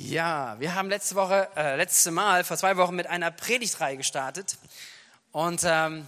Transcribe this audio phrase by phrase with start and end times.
[0.00, 4.56] Ja, wir haben letzte Woche, äh, letzte Mal, vor zwei Wochen mit einer Predigtreihe gestartet.
[5.32, 6.06] Und ähm,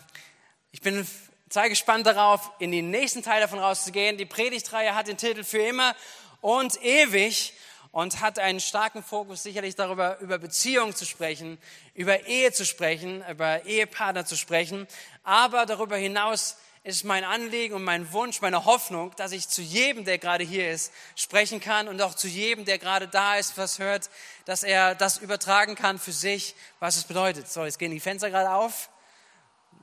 [0.70, 1.04] ich bin
[1.50, 4.16] sehr gespannt darauf, in den nächsten Teil davon rauszugehen.
[4.16, 5.96] Die Predigtreihe hat den Titel für immer
[6.40, 7.52] und ewig
[7.90, 11.58] und hat einen starken Fokus sicherlich darüber, über Beziehungen zu sprechen,
[11.92, 14.86] über Ehe zu sprechen, über Ehepartner zu sprechen,
[15.24, 20.04] aber darüber hinaus ist mein Anliegen und mein Wunsch, meine Hoffnung, dass ich zu jedem,
[20.04, 23.78] der gerade hier ist, sprechen kann und auch zu jedem, der gerade da ist, was
[23.78, 24.08] hört,
[24.46, 27.48] dass er das übertragen kann für sich, was es bedeutet.
[27.48, 28.88] So, jetzt gehen die Fenster gerade auf.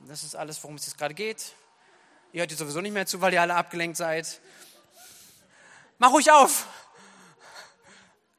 [0.08, 1.54] Das ist alles, worum es jetzt gerade geht.
[2.32, 4.40] Ihr hört jetzt sowieso nicht mehr zu, weil ihr alle abgelenkt seid.
[5.98, 6.66] Mach ruhig auf.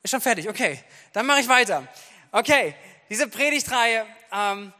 [0.03, 0.84] Ist schon fertig, okay.
[1.14, 1.88] Dann mache ich weiter.
[2.31, 2.76] Okay,
[3.09, 4.73] diese Predigtreihe ähm,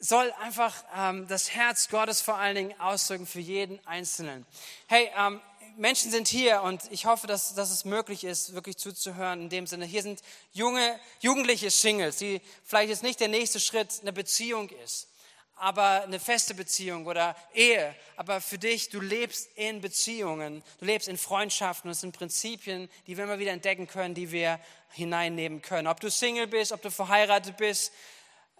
[0.00, 4.46] soll einfach ähm, das Herz Gottes vor allen Dingen ausdrücken für jeden Einzelnen.
[4.86, 5.40] Hey, ähm,
[5.76, 9.66] Menschen sind hier und ich hoffe, dass, dass es möglich ist, wirklich zuzuhören in dem
[9.66, 9.84] Sinne.
[9.84, 10.20] Hier sind
[10.52, 15.08] junge, jugendliche Singles, die vielleicht jetzt nicht der nächste Schritt eine Beziehung ist,
[15.54, 17.94] aber eine feste Beziehung oder Ehe.
[18.16, 22.88] Aber für dich, du lebst in Beziehungen, du lebst in Freundschaften und es sind Prinzipien,
[23.06, 24.58] die wir immer wieder entdecken können, die wir
[24.92, 25.86] hineinnehmen können.
[25.86, 27.92] Ob du Single bist, ob du verheiratet bist,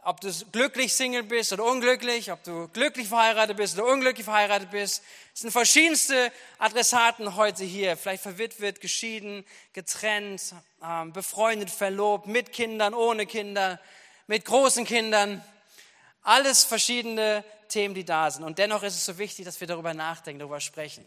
[0.05, 4.71] ob du glücklich Single bist oder unglücklich, ob du glücklich verheiratet bist oder unglücklich verheiratet
[4.71, 5.03] bist.
[5.35, 7.97] Es sind verschiedenste Adressaten heute hier.
[7.97, 13.79] Vielleicht verwitwet, geschieden, getrennt, ähm, befreundet, verlobt, mit Kindern, ohne Kinder,
[14.27, 15.45] mit großen Kindern.
[16.23, 18.45] Alles verschiedene Themen, die da sind.
[18.45, 21.05] Und dennoch ist es so wichtig, dass wir darüber nachdenken, darüber sprechen.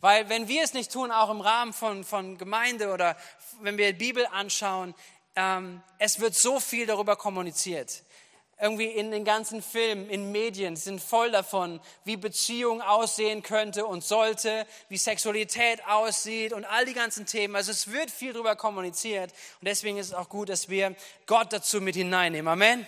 [0.00, 3.16] Weil wenn wir es nicht tun, auch im Rahmen von, von Gemeinde oder
[3.62, 4.94] wenn wir die Bibel anschauen,
[5.34, 8.02] ähm, es wird so viel darüber kommuniziert
[8.60, 14.02] irgendwie in den ganzen Filmen, in Medien, sind voll davon, wie Beziehung aussehen könnte und
[14.02, 17.54] sollte, wie Sexualität aussieht und all die ganzen Themen.
[17.54, 21.52] Also es wird viel darüber kommuniziert und deswegen ist es auch gut, dass wir Gott
[21.52, 22.48] dazu mit hineinnehmen.
[22.48, 22.86] Amen.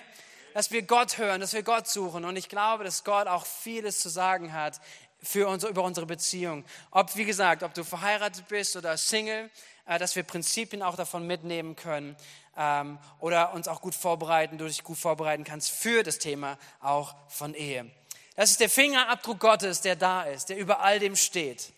[0.55, 4.01] Dass wir Gott hören, dass wir Gott suchen und ich glaube, dass Gott auch vieles
[4.01, 4.81] zu sagen hat
[5.23, 6.65] für uns, über unsere Beziehung.
[6.91, 9.51] Ob, wie gesagt, ob du verheiratet bist oder Single,
[9.87, 12.17] äh, dass wir Prinzipien auch davon mitnehmen können
[12.57, 17.15] ähm, oder uns auch gut vorbereiten, du dich gut vorbereiten kannst für das Thema auch
[17.29, 17.91] von Ehe.
[18.37, 21.73] Das ist der Fingerabdruck Gottes, der da ist, der über all dem steht.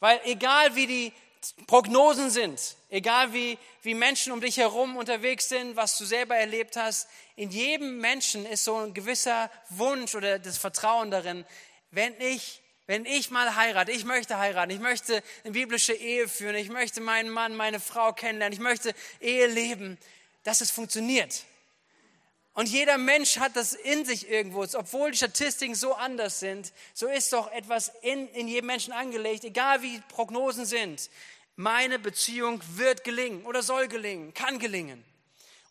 [0.00, 1.12] Weil egal wie die
[1.66, 6.76] Prognosen sind, egal wie, wie Menschen um dich herum unterwegs sind, was du selber erlebt
[6.76, 11.44] hast, in jedem Menschen ist so ein gewisser Wunsch oder das Vertrauen darin,
[11.90, 12.61] wenn ich
[12.92, 17.00] wenn ich mal heirate, ich möchte heiraten, ich möchte eine biblische Ehe führen, ich möchte
[17.00, 19.96] meinen Mann, meine Frau kennenlernen, ich möchte Ehe leben,
[20.44, 21.44] dass es funktioniert.
[22.52, 24.66] Und jeder Mensch hat das in sich irgendwo.
[24.74, 29.44] Obwohl die Statistiken so anders sind, so ist doch etwas in, in jedem Menschen angelegt,
[29.44, 31.08] egal wie Prognosen sind.
[31.56, 35.02] Meine Beziehung wird gelingen oder soll gelingen, kann gelingen.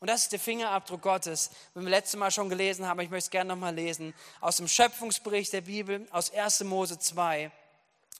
[0.02, 3.28] Und das ist der Fingerabdruck Gottes, wenn wir letztes Mal schon gelesen haben, ich möchte
[3.28, 6.64] es gerne nochmal lesen, aus dem Schöpfungsbericht der Bibel, aus 1.
[6.64, 7.52] Mose 2,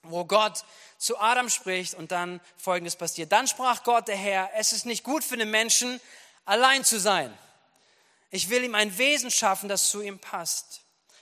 [0.04, 0.64] wo Gott
[1.00, 3.32] zu Adam spricht und dann Folgendes passiert.
[3.32, 6.00] Dann sprach Gott, der Herr, es ist nicht gut für den Menschen,
[6.46, 7.36] allein zu sein.
[8.30, 10.81] Ich will ihm ein Wesen schaffen, das zu ihm passt.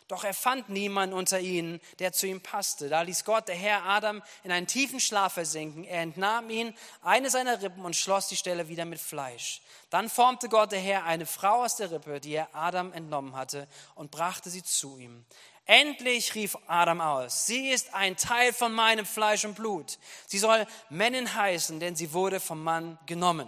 [0.09, 2.89] Doch er fand niemanden unter ihnen, der zu ihm passte.
[2.89, 5.83] Da ließ Gott, der Herr, Adam in einen tiefen Schlaf versinken.
[5.83, 9.61] Er entnahm ihn eine seiner Rippen und schloss die Stelle wieder mit Fleisch.
[9.91, 13.67] Dann formte Gott, der Herr, eine Frau aus der Rippe, die er Adam entnommen hatte,
[13.93, 15.25] und brachte sie zu ihm.
[15.67, 19.99] Endlich rief Adam aus, sie ist ein Teil von meinem Fleisch und Blut.
[20.25, 23.47] Sie soll Männin heißen, denn sie wurde vom Mann genommen.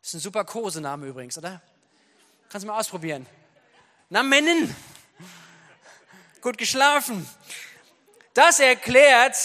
[0.00, 1.60] Das ist ein super Kosename übrigens, oder?
[2.50, 3.26] Kannst du mal ausprobieren.
[4.10, 4.72] Na, Männin
[6.40, 7.28] gut geschlafen.
[8.34, 9.36] Das erklärt,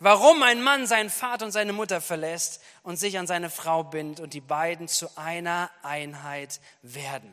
[0.00, 4.20] warum ein Mann seinen Vater und seine Mutter verlässt und sich an seine Frau bindet
[4.20, 7.32] und die beiden zu einer Einheit werden.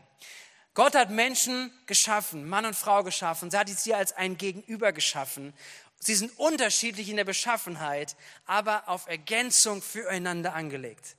[0.74, 3.50] Gott hat Menschen geschaffen, Mann und Frau geschaffen.
[3.50, 5.54] Sie hat sie als ein Gegenüber geschaffen.
[6.00, 8.16] Sie sind unterschiedlich in der Beschaffenheit,
[8.46, 11.16] aber auf Ergänzung füreinander angelegt.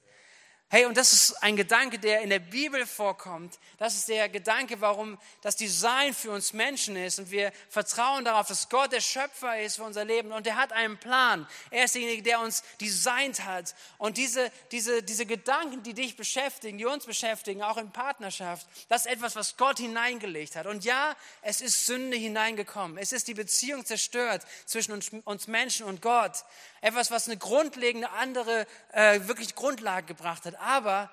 [0.68, 3.56] Hey, und das ist ein Gedanke, der in der Bibel vorkommt.
[3.78, 7.20] Das ist der Gedanke, warum das Design für uns Menschen ist.
[7.20, 10.32] Und wir vertrauen darauf, dass Gott der Schöpfer ist für unser Leben.
[10.32, 11.46] Und er hat einen Plan.
[11.70, 13.76] Er ist derjenige, der uns designt hat.
[13.98, 19.06] Und diese, diese, diese Gedanken, die dich beschäftigen, die uns beschäftigen, auch in Partnerschaft, das
[19.06, 20.66] ist etwas, was Gott hineingelegt hat.
[20.66, 22.98] Und ja, es ist Sünde hineingekommen.
[22.98, 26.42] Es ist die Beziehung zerstört zwischen uns, uns Menschen und Gott.
[26.86, 30.54] Etwas, was eine grundlegende andere, äh, wirklich Grundlage gebracht hat.
[30.60, 31.10] Aber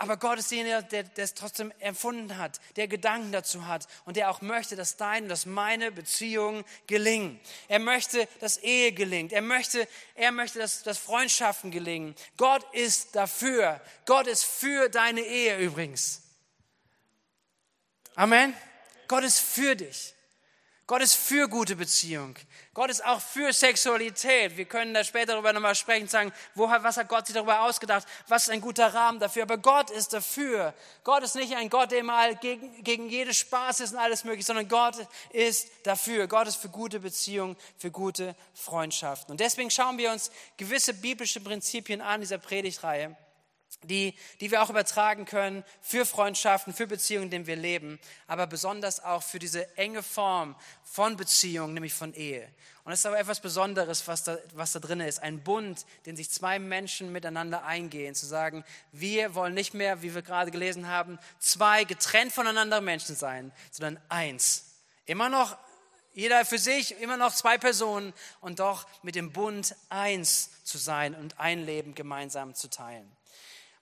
[0.00, 4.16] Aber Gott ist derjenige, der, der es trotzdem empfunden hat, der Gedanken dazu hat und
[4.16, 7.40] der auch möchte, dass deine, dass meine Beziehungen gelingen.
[7.66, 9.32] Er möchte, dass Ehe gelingt.
[9.32, 12.14] Er möchte, er möchte, dass, dass Freundschaften gelingen.
[12.36, 13.80] Gott ist dafür.
[14.06, 16.22] Gott ist für deine Ehe übrigens.
[18.14, 18.54] Amen.
[19.08, 20.14] Gott ist für dich.
[20.88, 22.34] Gott ist für gute Beziehung.
[22.72, 24.56] Gott ist auch für Sexualität.
[24.56, 28.08] Wir können da später darüber nochmal sprechen, sagen, wo, was hat Gott sich darüber ausgedacht?
[28.26, 29.42] Was ist ein guter Rahmen dafür?
[29.42, 30.72] Aber Gott ist dafür.
[31.04, 34.46] Gott ist nicht ein Gott, der mal gegen, gegen jede Spaß ist und alles möglich,
[34.46, 34.94] sondern Gott
[35.30, 36.26] ist dafür.
[36.26, 39.32] Gott ist für gute Beziehungen, für gute Freundschaften.
[39.32, 43.14] Und deswegen schauen wir uns gewisse biblische Prinzipien an dieser Predigtreihe
[43.84, 48.46] die, die wir auch übertragen können für Freundschaften, für Beziehungen, in denen wir leben, aber
[48.46, 52.48] besonders auch für diese enge Form von Beziehung, nämlich von Ehe.
[52.84, 55.22] Und es ist aber etwas Besonderes, was da, was da drin ist.
[55.22, 60.14] Ein Bund, den sich zwei Menschen miteinander eingehen, zu sagen, wir wollen nicht mehr, wie
[60.14, 64.64] wir gerade gelesen haben, zwei getrennt voneinander Menschen sein, sondern eins.
[65.04, 65.56] Immer noch
[66.14, 71.14] jeder für sich, immer noch zwei Personen und doch mit dem Bund eins zu sein
[71.14, 73.17] und ein Leben gemeinsam zu teilen.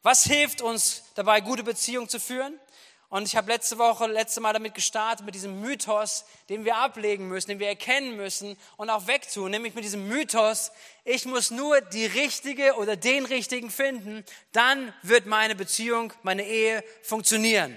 [0.06, 2.61] Was hilft uns dabei, gute Beziehungen zu führen?
[3.08, 7.26] Und ich habe letzte Woche, letzte Mal damit gestartet, mit diesem Mythos, den wir ablegen
[7.26, 10.70] müssen, den wir erkennen müssen und auch wegtun, nämlich mit diesem Mythos,
[11.03, 16.85] ich muss nur die richtige oder den richtigen finden, dann wird meine Beziehung, meine Ehe
[17.03, 17.76] funktionieren.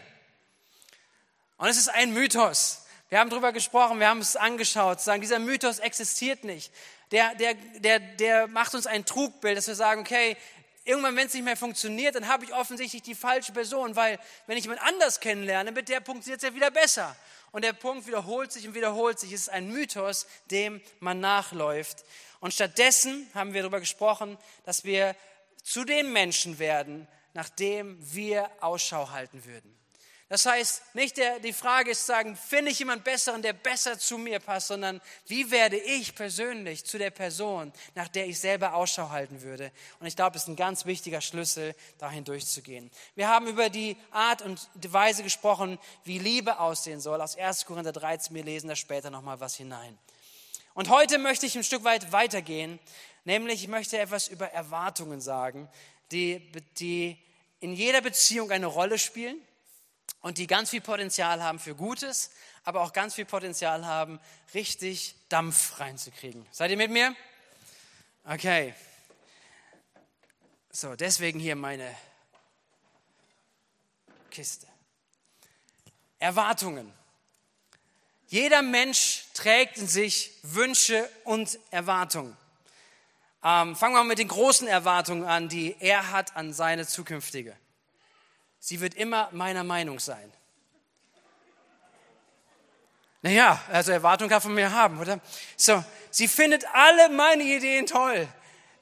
[1.57, 2.85] Und es ist ein Mythos.
[3.09, 6.71] Wir haben darüber gesprochen, wir haben es angeschaut, sagen, dieser Mythos existiert nicht.
[7.11, 10.37] Der, der, der, der macht uns ein Trugbild, dass wir sagen, okay,
[10.85, 14.57] irgendwann, wenn es nicht mehr funktioniert, dann habe ich offensichtlich die falsche Person, weil wenn
[14.57, 17.15] ich jemand anders kennenlerne, mit der funktioniert es ja wieder besser.
[17.51, 19.33] Und der Punkt wiederholt sich und wiederholt sich.
[19.33, 22.03] Es ist ein Mythos, dem man nachläuft.
[22.39, 25.15] Und stattdessen haben wir darüber gesprochen, dass wir
[25.63, 29.78] zu den Menschen werden, nach dem wir Ausschau halten würden.
[30.29, 34.19] Das heißt, nicht der, die Frage ist sagen, finde ich jemand Besseren, der besser zu
[34.19, 39.09] mir passt, sondern wie werde ich persönlich zu der Person, nach der ich selber Ausschau
[39.09, 39.71] halten würde.
[39.99, 42.91] Und ich glaube, das ist ein ganz wichtiger Schlüssel, dahin durchzugehen.
[43.15, 47.21] Wir haben über die Art und die Weise gesprochen, wie Liebe aussehen soll.
[47.21, 47.65] Aus 1.
[47.65, 49.97] Korinther 13, wir lesen da später nochmal was hinein.
[50.75, 52.77] Und heute möchte ich ein Stück weit weitergehen,
[53.25, 55.67] nämlich ich möchte etwas über Erwartungen sagen,
[56.11, 56.39] die,
[56.77, 57.17] die
[57.61, 59.41] in jeder Beziehung eine Rolle spielen
[60.21, 62.31] und die ganz viel Potenzial haben für Gutes,
[62.63, 64.19] aber auch ganz viel Potenzial haben,
[64.53, 66.45] richtig Dampf reinzukriegen.
[66.51, 67.15] Seid ihr mit mir?
[68.25, 68.73] Okay.
[70.71, 71.95] So, deswegen hier meine
[74.29, 74.67] Kiste.
[76.19, 76.93] Erwartungen.
[78.27, 82.37] Jeder Mensch trägt in sich Wünsche und Erwartungen.
[83.43, 87.55] Ähm, fangen wir mal mit den großen Erwartungen an, die er hat an seine zukünftige.
[88.59, 90.31] Sie wird immer meiner Meinung sein.
[93.21, 95.19] Naja, also Erwartung kann von mir haben, oder?
[95.57, 98.27] So, sie findet alle meine Ideen toll.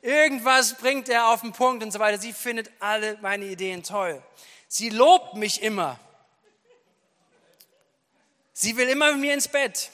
[0.02, 2.20] Irgendwas bringt er auf den Punkt und so weiter.
[2.20, 4.22] Sie findet alle meine Ideen toll.
[4.68, 6.00] Sie lobt mich immer.
[8.54, 9.92] Sie will immer mit mir ins Bett.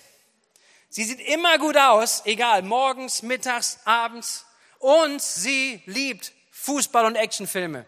[0.89, 4.45] Sie sieht immer gut aus, egal, morgens, mittags, abends.
[4.79, 7.85] Und sie liebt Fußball und Actionfilme.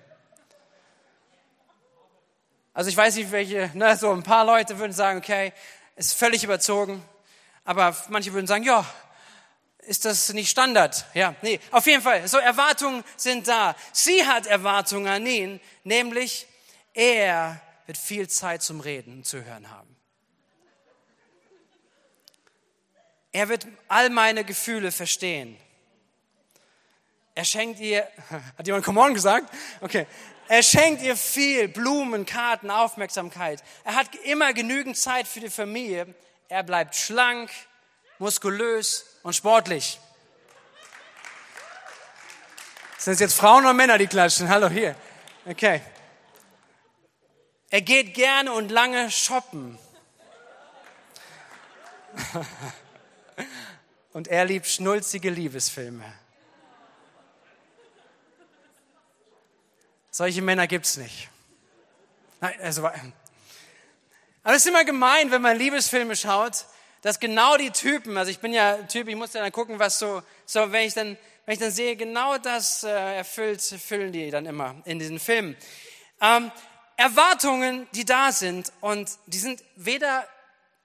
[2.76, 5.54] Also ich weiß nicht, welche, ne, so ein paar Leute würden sagen, okay,
[5.96, 7.02] ist völlig überzogen.
[7.64, 8.86] Aber manche würden sagen, ja,
[9.80, 11.06] ist das nicht Standard?
[11.14, 12.28] Ja, nee, auf jeden Fall.
[12.28, 13.78] So Erwartungen sind da.
[13.94, 16.48] Sie hat Erwartungen an ihn, nämlich
[16.94, 19.96] er wird viel Zeit zum Reden und zu hören haben.
[23.32, 25.58] Er wird all meine Gefühle verstehen.
[27.36, 28.06] Er schenkt ihr,
[28.58, 29.50] hat jemand Come on gesagt?
[29.80, 30.08] Okay.
[30.48, 33.64] Er schenkt ihr viel, Blumen, Karten, Aufmerksamkeit.
[33.84, 36.14] Er hat immer genügend Zeit für die Familie.
[36.50, 37.50] Er bleibt schlank,
[38.20, 40.00] muskulös und sportlich.
[42.98, 44.50] Sind es jetzt Frauen oder Männer, die klatschen?
[44.50, 44.96] Hallo, hier.
[45.46, 45.82] Okay.
[47.70, 49.78] Er geht gerne und lange shoppen.
[54.14, 56.06] Und er liebt schnulzige Liebesfilme.
[60.18, 61.28] Solche Männer gibt es nicht.
[62.40, 62.96] Nein, also, aber
[64.46, 66.68] es ist immer gemein, wenn man Liebesfilme schaut,
[67.02, 70.00] dass genau die Typen, also ich bin ja Typ, ich muss ja dann gucken, was
[70.00, 74.32] so, so wenn ich dann, wenn ich dann sehe, genau das äh, erfüllt, erfüllen die
[74.32, 75.58] dann immer in diesen Filmen.
[76.22, 76.50] Ähm,
[76.96, 80.26] Erwartungen, die da sind und die sind weder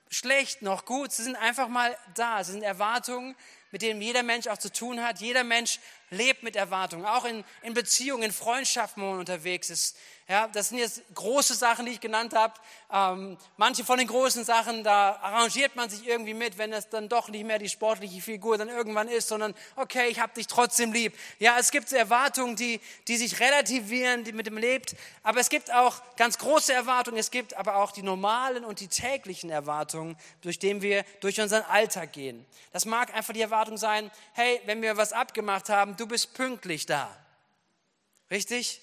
[0.08, 2.42] schlecht noch gut, sie sind einfach mal da.
[2.42, 3.36] Sie sind Erwartungen,
[3.70, 5.20] mit denen jeder Mensch auch zu tun hat.
[5.20, 5.78] Jeder Mensch
[6.10, 9.96] lebt mit Erwartungen, auch in, in Beziehungen, in Freundschaften, wo man unterwegs ist.
[10.30, 12.54] Ja, das sind jetzt große Sachen, die ich genannt habe.
[12.92, 17.08] Ähm, manche von den großen Sachen, da arrangiert man sich irgendwie mit, wenn es dann
[17.08, 20.92] doch nicht mehr die sportliche Figur dann irgendwann ist, sondern okay, ich habe dich trotzdem
[20.92, 21.14] lieb.
[21.40, 25.72] Ja, es gibt Erwartungen, die, die sich relativieren, die mit dem lebt, aber es gibt
[25.72, 30.60] auch ganz große Erwartungen, es gibt aber auch die normalen und die täglichen Erwartungen, durch
[30.60, 32.46] denen wir durch unseren Alltag gehen.
[32.72, 36.86] Das mag einfach die Erwartung sein, hey, wenn wir was abgemacht haben, du bist pünktlich
[36.86, 37.14] da.
[38.30, 38.80] Richtig?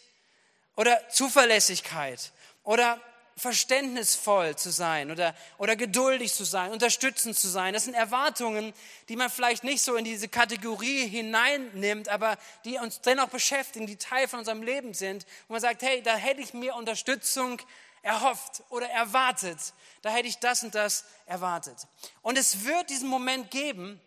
[0.78, 2.32] oder Zuverlässigkeit
[2.64, 3.02] oder
[3.36, 7.74] verständnisvoll zu sein oder, oder geduldig zu sein, unterstützend zu sein.
[7.74, 8.74] Das sind Erwartungen,
[9.10, 13.98] die man vielleicht nicht so in diese Kategorie hineinnimmt, aber die uns dennoch beschäftigen, die
[13.98, 15.26] Teil von unserem Leben sind.
[15.48, 17.62] Wo man sagt, hey, da hätte ich mir Unterstützung
[18.02, 19.60] erhofft oder erwartet.
[20.02, 21.78] Da hätte ich das und das erwartet.
[22.24, 24.02] Und es wird diesen Moment geben,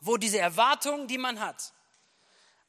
[0.00, 1.73] wo diese Erwartungen, die man hat,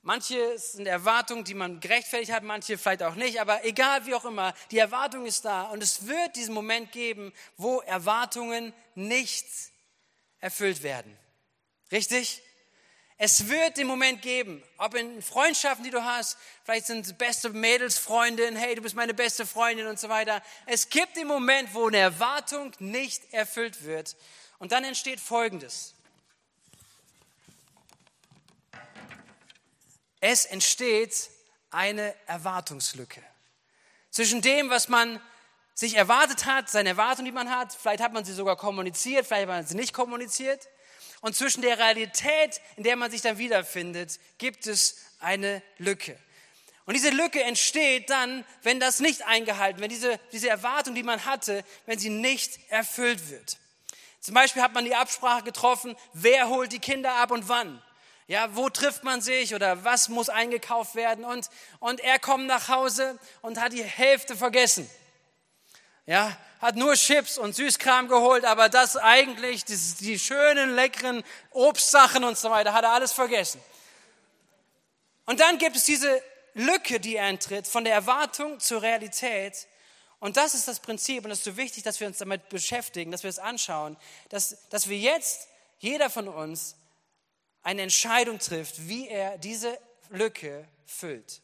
[0.08, 4.26] Manche sind Erwartungen, die man gerechtfertigt hat, manche vielleicht auch nicht, aber egal wie auch
[4.26, 9.48] immer, die Erwartung ist da und es wird diesen Moment geben, wo Erwartungen nicht
[10.40, 11.18] erfüllt werden.
[11.92, 12.44] Richtig?
[13.18, 17.50] Es wird den Moment geben, ob in Freundschaften, die du hast, vielleicht sind es beste
[17.50, 20.44] Mädelsfreundin, hey, du bist meine beste Freundin und so weiter.
[20.68, 24.16] Es gibt den Moment, wo eine Erwartung nicht erfüllt wird.
[24.60, 25.96] Und dann entsteht Folgendes.
[30.20, 31.30] Es entsteht
[31.72, 33.22] eine Erwartungslücke.
[34.12, 35.22] Zwischen dem, was man
[35.74, 39.48] sich erwartet hat, seine Erwartung, die man hat, vielleicht hat man sie sogar kommuniziert, vielleicht
[39.48, 40.68] hat man sie nicht kommuniziert,
[41.22, 46.18] und zwischen der Realität, in der man sich dann wiederfindet, gibt es eine Lücke.
[46.86, 51.26] Und diese Lücke entsteht dann, wenn das nicht eingehalten, wenn diese, diese Erwartung, die man
[51.26, 53.58] hatte, wenn sie nicht erfüllt wird.
[54.22, 57.82] Zum Beispiel hat man die Absprache getroffen, wer holt die Kinder ab und wann.
[58.28, 61.24] Ja, wo trifft man sich oder was muss eingekauft werden?
[61.26, 64.90] Und, und er kommt nach Hause und hat die Hälfte vergessen.
[66.08, 72.24] Ja, hat nur Chips und Süßkram geholt, aber das eigentlich, die, die schönen, leckeren Obstsachen
[72.24, 73.62] und so weiter, hat er alles vergessen.
[75.26, 76.22] Und dann gibt es diese
[76.56, 79.68] Lücke, die eintritt, von der Erwartung zur Realität.
[80.20, 83.12] Und das ist das Prinzip und es ist so wichtig, dass wir uns damit beschäftigen,
[83.12, 83.98] dass wir es anschauen,
[84.30, 85.48] dass, dass wir jetzt,
[85.80, 86.76] jeder von uns,
[87.66, 89.78] eine Entscheidung trifft, wie er diese
[90.10, 91.42] Lücke füllt.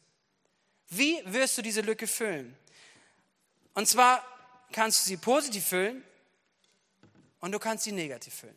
[0.88, 2.56] Wie wirst du diese Lücke füllen?
[3.74, 4.24] Und zwar
[4.70, 6.04] kannst du sie positiv füllen
[7.40, 8.56] und du kannst sie negativ füllen.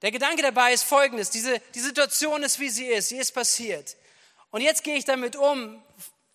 [0.00, 3.96] Der Gedanke dabei ist folgendes, diese, die Situation ist, wie sie ist, sie ist passiert.
[4.50, 5.82] Und jetzt gehe ich damit um,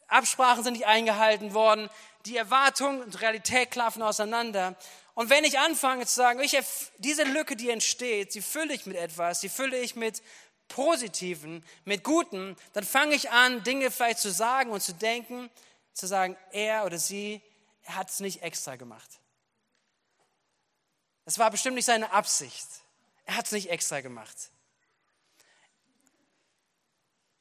[0.08, 1.90] Absprachen sind nicht eingehalten worden,
[2.26, 4.76] die Erwartung und Realität klaffen auseinander.
[5.16, 6.58] Und wenn ich anfange zu sagen, ich,
[6.98, 10.24] diese Lücke, die entsteht, sie fülle ich mit etwas, sie fülle ich mit
[10.68, 15.52] Positiven, mit Guten, dann fange ich an, Dinge vielleicht zu sagen und zu denken,
[15.94, 17.42] zu sagen, er oder sie,
[17.86, 19.20] hat es nicht extra gemacht.
[21.26, 22.68] Das war bestimmt nicht seine Absicht.
[23.26, 24.52] Er hat es nicht extra gemacht.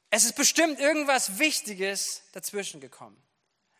[0.09, 3.21] Es ist bestimmt irgendwas Wichtiges dazwischen gekommen.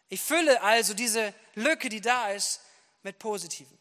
[0.09, 2.61] Ich fülle also diese Lücke, die da ist,
[3.03, 3.77] mit Positiven.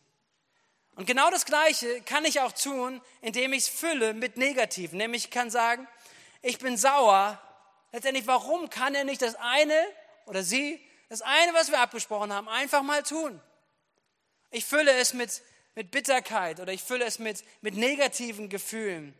[0.94, 4.98] Und genau das Gleiche kann ich auch tun, indem ich es fülle mit Negativen.
[4.98, 5.88] Nämlich ich kann sagen,
[6.42, 7.40] ich bin sauer.
[7.92, 9.78] Letztendlich, warum kann er nicht das eine
[10.26, 13.40] oder sie, das eine, was wir abgesprochen haben, einfach mal tun?
[14.50, 15.42] Ich fülle es mit,
[15.74, 19.14] mit Bitterkeit oder ich fülle es mit, mit negativen Gefühlen.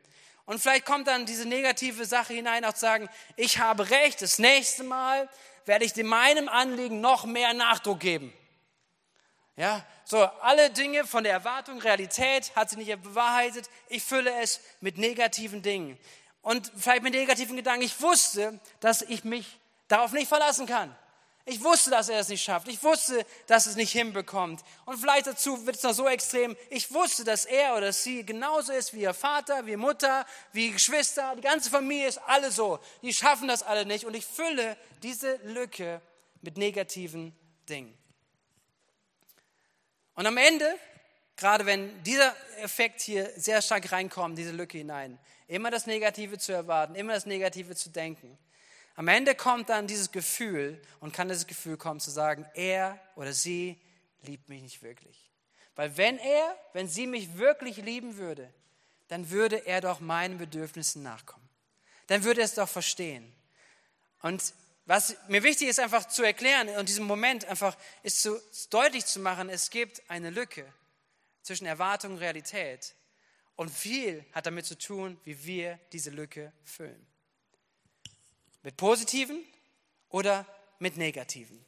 [0.45, 4.39] Und vielleicht kommt dann diese negative Sache hinein, auch zu sagen, ich habe recht, das
[4.39, 5.29] nächste Mal
[5.65, 8.33] werde ich meinem Anliegen noch mehr Nachdruck geben.
[9.57, 13.69] Ja, so alle Dinge von der Erwartung, Realität hat sie nicht bewahrheitet.
[13.89, 15.99] Ich fülle es mit negativen Dingen.
[16.41, 17.85] Und vielleicht mit negativen Gedanken.
[17.85, 20.95] Ich wusste, dass ich mich darauf nicht verlassen kann.
[21.45, 22.69] Ich wusste, dass er es nicht schafft.
[22.69, 24.63] Ich wusste, dass es nicht hinbekommt.
[24.85, 26.57] Und vielleicht dazu wird es noch so extrem.
[26.71, 31.35] Ich wusste, dass er oder sie genauso ist wie ihr Vater, wie Mutter, wie Geschwister.
[31.37, 32.79] Die ganze Familie ist alle so.
[33.03, 34.05] Die schaffen das alle nicht.
[34.05, 36.01] Und ich fülle diese Lücke
[36.43, 37.37] mit negativen
[37.69, 38.02] Dingen.
[40.15, 40.79] Und am Ende,
[41.37, 46.53] gerade wenn dieser Effekt hier sehr stark reinkommt, diese Lücke hinein, immer das Negative zu
[46.53, 48.39] erwarten, immer das Negative zu denken,
[48.95, 53.33] am Ende kommt dann dieses Gefühl und kann dieses Gefühl kommen zu sagen, er oder
[53.33, 53.81] sie
[54.23, 55.31] liebt mich nicht wirklich.
[55.75, 58.53] Weil wenn er, wenn sie mich wirklich lieben würde,
[59.09, 61.49] dann würde er doch meinen Bedürfnissen nachkommen.
[62.07, 63.33] Dann würde er es doch verstehen.
[64.21, 64.53] Und
[64.85, 69.21] was mir wichtig ist, einfach zu erklären in diesem Moment einfach ist zu, deutlich zu
[69.21, 70.71] machen, es gibt eine Lücke
[71.43, 72.95] zwischen Erwartung und Realität.
[73.55, 77.07] Und viel hat damit zu tun, wie wir diese Lücke füllen.
[78.63, 79.45] Mit positiven
[80.09, 80.47] oder
[80.79, 81.65] mit negativen?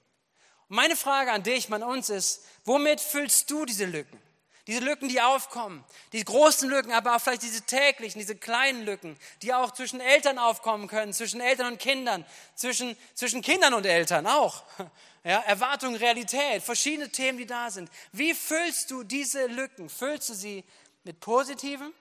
[0.68, 4.20] Und meine Frage an dich, an uns ist, womit füllst du diese Lücken?
[4.66, 9.18] Diese Lücken, die aufkommen, die großen Lücken, aber auch vielleicht diese täglichen, diese kleinen Lücken,
[9.42, 14.26] die auch zwischen Eltern aufkommen können, zwischen Eltern und Kindern, zwischen, zwischen Kindern und Eltern
[14.26, 14.64] auch.
[15.26, 17.90] Ja, Erwartung, Realität, verschiedene Themen, die da sind.
[18.12, 19.88] Wie füllst du diese Lücken?
[19.88, 20.64] Füllst du sie
[21.02, 21.94] mit positiven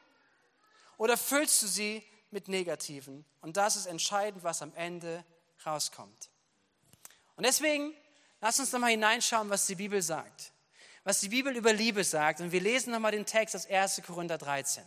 [0.97, 3.23] oder füllst du sie mit negativen?
[3.39, 5.23] Und das ist entscheidend, was am Ende
[5.65, 6.29] rauskommt.
[7.37, 7.93] Und deswegen,
[8.41, 10.51] lass uns nochmal hineinschauen, was die Bibel sagt
[11.03, 12.39] was die Bibel über Liebe sagt.
[12.39, 14.01] Und wir lesen nochmal den Text aus 1.
[14.05, 14.83] Korinther 13.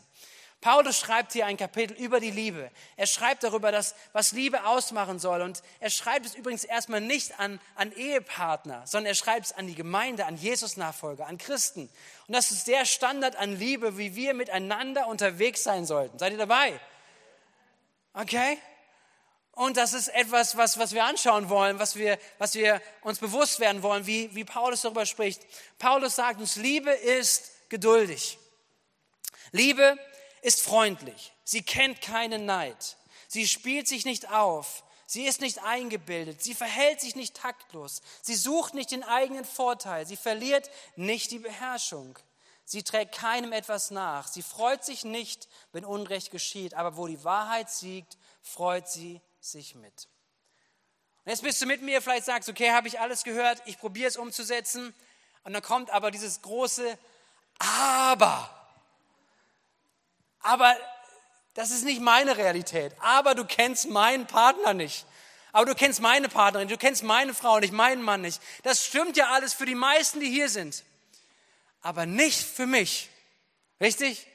[0.60, 2.70] Paulus schreibt hier ein Kapitel über die Liebe.
[2.96, 5.42] Er schreibt darüber, dass, was Liebe ausmachen soll.
[5.42, 9.66] Und er schreibt es übrigens erstmal nicht an, an Ehepartner, sondern er schreibt es an
[9.66, 11.90] die Gemeinde, an Jesus-Nachfolger, an Christen.
[12.26, 16.18] Und das ist der Standard an Liebe, wie wir miteinander unterwegs sein sollten.
[16.18, 16.80] Seid ihr dabei?
[18.14, 18.58] Okay?
[19.56, 23.58] Und das ist etwas, was, was wir anschauen wollen, was wir, was wir uns bewusst
[23.58, 25.40] werden wollen, wie, wie Paulus darüber spricht.
[25.78, 28.38] Paulus sagt uns, Liebe ist geduldig.
[29.52, 29.98] Liebe
[30.42, 31.32] ist freundlich.
[31.42, 32.98] Sie kennt keinen Neid.
[33.28, 34.84] Sie spielt sich nicht auf.
[35.06, 36.42] Sie ist nicht eingebildet.
[36.42, 38.02] Sie verhält sich nicht taktlos.
[38.20, 40.06] Sie sucht nicht den eigenen Vorteil.
[40.06, 42.18] Sie verliert nicht die Beherrschung.
[42.66, 44.28] Sie trägt keinem etwas nach.
[44.28, 46.74] Sie freut sich nicht, wenn Unrecht geschieht.
[46.74, 50.08] Aber wo die Wahrheit siegt, freut sie sich mit.
[51.24, 54.08] Und jetzt bist du mit mir, vielleicht sagst, okay, habe ich alles gehört, ich probiere
[54.08, 54.94] es umzusetzen.
[55.42, 56.98] Und dann kommt aber dieses große
[57.58, 58.50] Aber.
[60.40, 60.76] Aber
[61.54, 62.92] das ist nicht meine Realität.
[63.00, 65.06] Aber du kennst meinen Partner nicht.
[65.52, 68.42] Aber du kennst meine Partnerin, du kennst meine Frau nicht, meinen Mann nicht.
[68.62, 70.84] Das stimmt ja alles für die meisten, die hier sind.
[71.80, 73.08] Aber nicht für mich.
[73.80, 74.26] Richtig?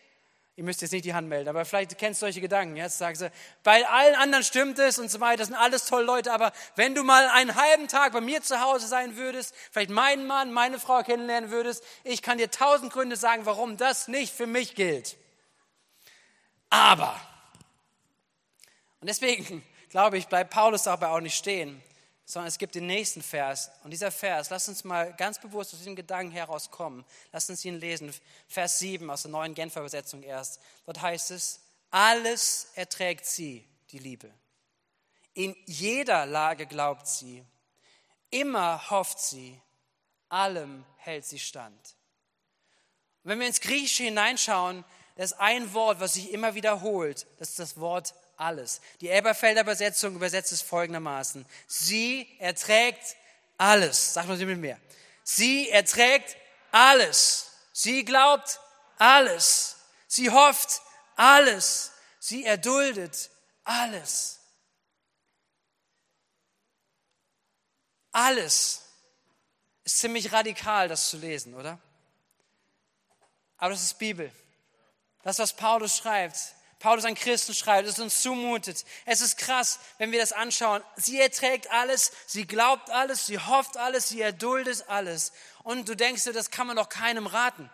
[0.62, 2.76] Ihr müsst jetzt nicht die Hand melden, aber vielleicht kennst du solche Gedanken.
[2.76, 3.32] Jetzt sagst du,
[3.64, 6.94] bei allen anderen stimmt es und so weiter, das sind alles tolle Leute, aber wenn
[6.94, 10.78] du mal einen halben Tag bei mir zu Hause sein würdest, vielleicht meinen Mann, meine
[10.78, 15.18] Frau kennenlernen würdest, ich kann dir tausend Gründe sagen, warum das nicht für mich gilt.
[16.70, 17.20] Aber,
[19.00, 21.82] und deswegen glaube ich, bleibt Paulus dabei auch nicht stehen
[22.32, 23.72] sondern es gibt den nächsten Vers.
[23.84, 27.04] Und dieser Vers, lass uns mal ganz bewusst aus diesem Gedanken herauskommen.
[27.34, 28.14] Lass uns ihn lesen.
[28.48, 30.62] Vers 7 aus der neuen Genfer Übersetzung erst.
[30.86, 34.32] Dort heißt es, alles erträgt sie, die Liebe.
[35.34, 37.44] In jeder Lage glaubt sie.
[38.30, 39.60] Immer hofft sie.
[40.30, 41.96] Allem hält sie stand.
[43.24, 44.86] Und wenn wir ins Griechische hineinschauen,
[45.18, 47.28] das ist ein Wort, was sich immer wiederholt.
[47.40, 48.82] Das ist das Wort alles.
[49.00, 51.46] Die Elberfelder Übersetzung übersetzt es folgendermaßen.
[51.68, 53.16] Sie erträgt
[53.58, 54.14] alles.
[54.14, 54.80] Sag mal sie mit mir.
[55.24, 56.36] Sie erträgt
[56.72, 57.52] alles.
[57.72, 58.60] Sie glaubt
[58.98, 59.78] alles.
[60.08, 60.82] Sie hofft
[61.16, 61.92] alles.
[62.20, 63.30] Sie erduldet
[63.64, 64.40] alles.
[68.12, 68.82] Alles
[69.84, 71.80] ist ziemlich radikal, das zu lesen, oder?
[73.58, 74.32] Aber das ist Bibel.
[75.24, 78.86] Das, was Paulus schreibt, Paulus an Christen schreibt, es uns zumutet.
[79.06, 80.84] Es ist krass, wenn wir das anschauen.
[80.96, 85.32] Sie erträgt alles, sie glaubt alles, sie hofft alles, sie erduldet alles.
[85.64, 87.70] Und du denkst dir, das kann man doch keinem raten.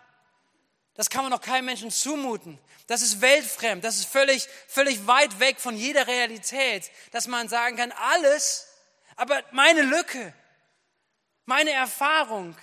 [0.95, 2.59] Das kann man doch keinem Menschen zumuten.
[2.87, 3.83] Das ist weltfremd.
[3.83, 8.67] Das ist völlig, völlig weit weg von jeder Realität, dass man sagen kann, alles,
[9.15, 10.33] aber meine Lücke,
[11.45, 12.57] meine Erfahrung,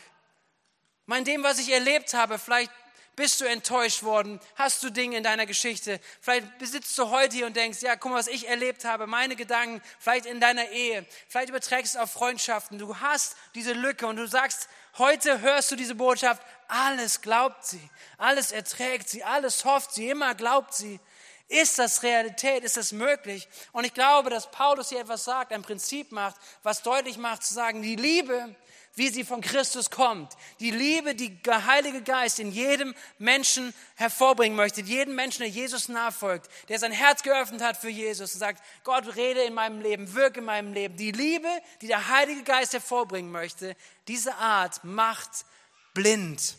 [1.07, 2.71] mein dem, was ich erlebt habe, vielleicht
[3.17, 4.41] bist du enttäuscht worden?
[4.57, 6.01] Hast du Dinge in deiner Geschichte?
[6.21, 9.37] Vielleicht besitzt du heute hier und denkst, ja, guck mal, was ich erlebt habe, meine
[9.37, 12.79] Gedanken, vielleicht in deiner Ehe, vielleicht überträgst du auf Freundschaften.
[12.79, 17.91] Du hast diese Lücke und du sagst, heute hörst du diese Botschaft, alles glaubt sie,
[18.19, 21.01] alles erträgt sie, alles hofft sie, immer glaubt sie.
[21.49, 22.65] Ist das Realität?
[22.65, 23.49] Ist das möglich?
[23.73, 27.53] Und ich glaube, dass Paulus hier etwas sagt, ein Prinzip macht, was deutlich macht, zu
[27.53, 28.57] sagen, die Liebe
[28.97, 30.33] wie sie von Christus kommt.
[30.61, 35.89] Die Liebe, die der Heilige Geist in jedem Menschen hervorbringen möchte, jeden Menschen, der Jesus
[35.89, 40.15] nachfolgt, der sein Herz geöffnet hat für Jesus und sagt, Gott, rede in meinem Leben,
[40.15, 40.97] wirke in meinem Leben.
[40.97, 41.49] Die Liebe,
[41.81, 43.77] die der Heilige Geist hervorbringen möchte,
[44.07, 45.45] diese Art macht
[45.93, 46.57] blind.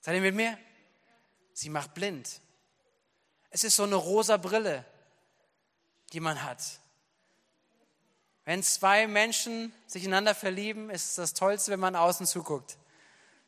[0.00, 0.56] Seid ihr mit mir?
[1.52, 2.40] Sie macht blind.
[3.50, 4.84] Es ist so eine rosa Brille,
[6.12, 6.62] die man hat.
[8.48, 12.78] Wenn zwei Menschen sich einander verlieben, ist es das Tollste, wenn man außen zuguckt.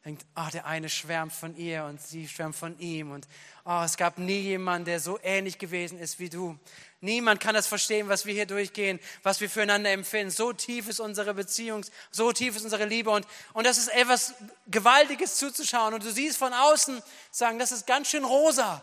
[0.05, 3.27] Denkt, oh, der eine schwärmt von ihr und sie schwärmt von ihm und
[3.65, 6.59] oh, es gab nie jemanden, der so ähnlich gewesen ist wie du.
[7.01, 10.31] Niemand kann das verstehen, was wir hier durchgehen, was wir füreinander empfinden.
[10.31, 14.35] So tief ist unsere Beziehung, so tief ist unsere Liebe und, und das ist etwas
[14.67, 15.95] Gewaltiges zuzuschauen.
[15.95, 18.83] Und du siehst von außen, sagen, das ist ganz schön rosa,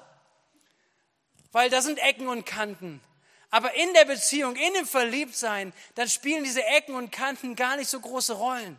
[1.51, 3.01] weil da sind Ecken und Kanten.
[3.49, 7.89] Aber in der Beziehung, in dem Verliebtsein, dann spielen diese Ecken und Kanten gar nicht
[7.89, 8.77] so große Rollen.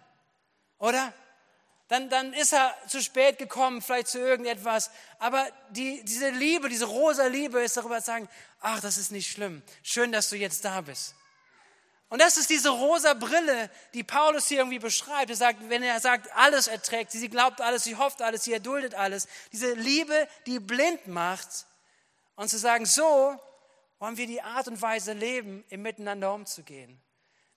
[0.78, 1.12] Oder?
[1.88, 4.90] Dann, dann ist er zu spät gekommen, vielleicht zu irgendetwas.
[5.18, 8.28] Aber die, diese Liebe, diese rosa Liebe ist darüber zu sagen,
[8.60, 9.62] ach, das ist nicht schlimm.
[9.82, 11.14] Schön, dass du jetzt da bist.
[12.10, 15.30] Und das ist diese rosa Brille, die Paulus hier irgendwie beschreibt.
[15.30, 18.94] Er sagt, wenn er sagt, alles erträgt, sie glaubt alles, sie hofft alles, sie erduldet
[18.94, 19.26] alles.
[19.52, 21.66] Diese Liebe, die blind macht.
[22.36, 23.38] Und zu sagen, so
[23.98, 27.00] wollen wir die Art und Weise leben, im Miteinander umzugehen.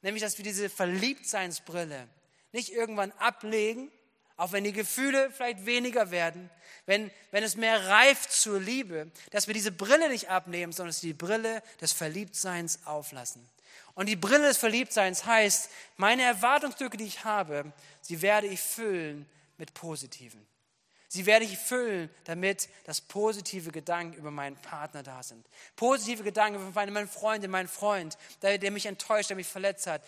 [0.01, 2.08] Nämlich, dass wir diese Verliebtseinsbrille
[2.51, 3.91] nicht irgendwann ablegen,
[4.38, 6.49] auch wenn die Gefühle vielleicht weniger werden,
[6.88, 11.04] wenn, wenn es mehr reift zur Liebe, dass wir diese Brille nicht abnehmen, sondern dass
[11.04, 13.47] wir die Brille des Verliebtseins auflassen.
[13.93, 19.30] Und die Brille des Verliebtseins heißt, meine Erwartungsstücke, die ich habe, sie werde ich füllen
[19.58, 20.45] mit Positiven.
[21.13, 25.45] Sie werde ich füllen, damit das positive Gedanken über meinen Partner da sind.
[25.76, 29.88] Positive Gedanken über meine, meine Freundin, meinen Freund, der, der mich enttäuscht, der mich verletzt
[29.88, 30.02] hat.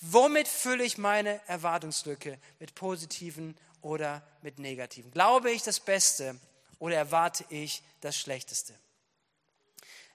[0.00, 2.40] Womit fülle ich meine Erwartungslücke?
[2.58, 5.12] Mit positiven oder mit negativen?
[5.12, 6.34] Glaube ich das Beste
[6.80, 8.74] oder erwarte ich das Schlechteste?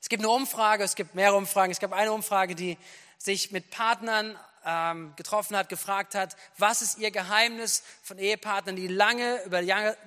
[0.01, 1.71] Es gibt eine Umfrage, es gibt mehrere Umfragen.
[1.71, 2.77] Es gab eine Umfrage, die
[3.17, 8.87] sich mit Partnern ähm, getroffen hat, gefragt hat, was ist ihr Geheimnis von Ehepartnern, die
[8.87, 9.97] lange, über Jahre,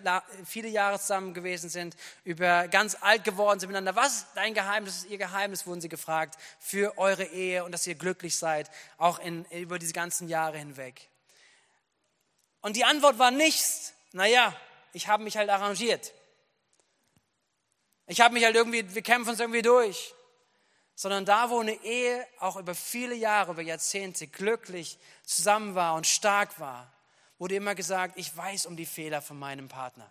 [0.45, 3.97] viele Jahre zusammen gewesen sind, über ganz alt geworden sind miteinander.
[3.97, 7.73] Was ist dein Geheimnis, was ist ihr Geheimnis, wurden sie gefragt, für eure Ehe und
[7.73, 11.09] dass ihr glücklich seid, auch in, über diese ganzen Jahre hinweg.
[12.61, 13.93] Und die Antwort war nichts.
[14.13, 14.55] Naja,
[14.93, 16.13] ich habe mich halt arrangiert.
[18.09, 20.16] Ich habe mich halt irgendwie, wir kämpfen uns irgendwie durch
[20.97, 26.07] sondern da, wo eine Ehe auch über viele Jahre, über Jahrzehnte glücklich zusammen war und
[26.07, 26.91] stark war,
[27.39, 30.11] wurde immer gesagt, ich weiß um die Fehler von meinem Partner,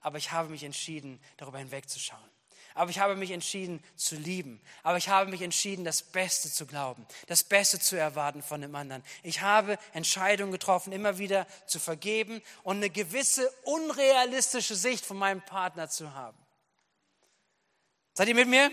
[0.00, 2.28] aber ich habe mich entschieden, darüber hinwegzuschauen.
[2.74, 4.60] Aber ich habe mich entschieden zu lieben.
[4.84, 8.74] Aber ich habe mich entschieden, das Beste zu glauben, das Beste zu erwarten von dem
[8.74, 9.02] anderen.
[9.24, 15.42] Ich habe Entscheidungen getroffen, immer wieder zu vergeben und eine gewisse unrealistische Sicht von meinem
[15.42, 16.38] Partner zu haben.
[18.14, 18.70] Seid ihr mit mir?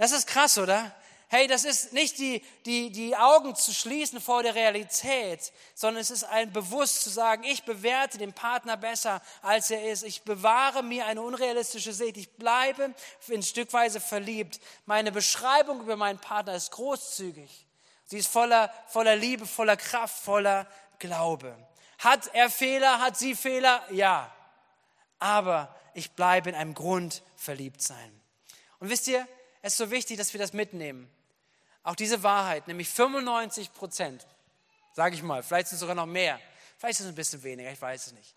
[0.00, 0.90] Das ist krass, oder?
[1.28, 6.10] Hey, das ist nicht die, die, die Augen zu schließen vor der Realität, sondern es
[6.10, 10.02] ist ein bewusst zu sagen, ich bewerte den Partner besser, als er ist.
[10.02, 12.16] Ich bewahre mir eine unrealistische Sicht.
[12.16, 12.94] Ich bleibe
[13.28, 14.58] in Stückweise verliebt.
[14.86, 17.66] Meine Beschreibung über meinen Partner ist großzügig.
[18.06, 20.66] Sie ist voller, voller Liebe, voller Kraft, voller
[20.98, 21.54] Glaube.
[21.98, 23.00] Hat er Fehler?
[23.00, 23.84] Hat sie Fehler?
[23.90, 24.34] Ja.
[25.18, 28.20] Aber ich bleibe in einem Grund verliebt sein.
[28.78, 29.28] Und wisst ihr,
[29.62, 31.10] es ist so wichtig, dass wir das mitnehmen.
[31.82, 34.26] Auch diese Wahrheit, nämlich 95 Prozent,
[34.92, 36.40] sage ich mal, vielleicht sind es sogar noch mehr,
[36.78, 38.34] vielleicht ist es ein bisschen weniger, ich weiß es nicht.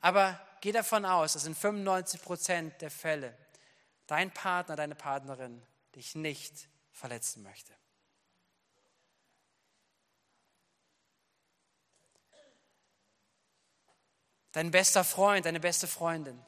[0.00, 3.36] Aber geh davon aus, dass in 95 Prozent der Fälle
[4.06, 5.62] dein Partner, deine Partnerin
[5.94, 7.72] dich nicht verletzen möchte.
[14.52, 16.42] Dein bester Freund, deine beste Freundin.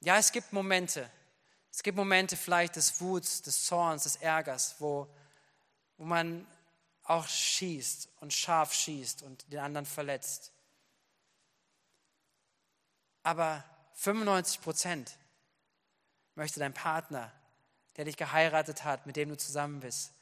[0.00, 1.10] Ja, es gibt Momente,
[1.74, 5.08] es gibt Momente vielleicht des Wuts, des Zorns, des Ärgers, wo,
[5.98, 6.46] wo man
[7.02, 10.52] auch schießt und scharf schießt und den anderen verletzt.
[13.24, 15.18] Aber 95 Prozent
[16.36, 17.32] möchte dein Partner,
[17.96, 20.12] der dich geheiratet hat, mit dem du zusammen bist,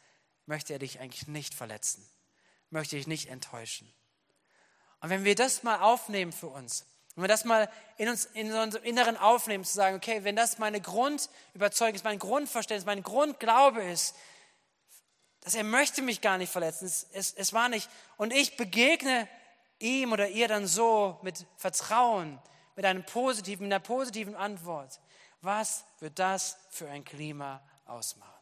[0.47, 2.09] möchte er dich eigentlich nicht verletzen,
[2.71, 3.93] möchte dich nicht enttäuschen.
[5.01, 8.53] Und wenn wir das mal aufnehmen für uns, wenn wir das mal in uns, in
[8.53, 13.83] unserem Inneren aufnehmen, zu sagen, okay, wenn das meine Grundüberzeugung ist, mein Grundverständnis, mein Grundglaube
[13.83, 14.15] ist,
[15.41, 19.29] dass er möchte mich gar nicht verletzen, es, es, es war nicht, und ich begegne
[19.79, 22.41] ihm oder ihr dann so mit Vertrauen,
[22.77, 25.01] mit einem positiven, mit einer positiven Antwort,
[25.43, 28.33] was wird das für ein Klima ausmachen?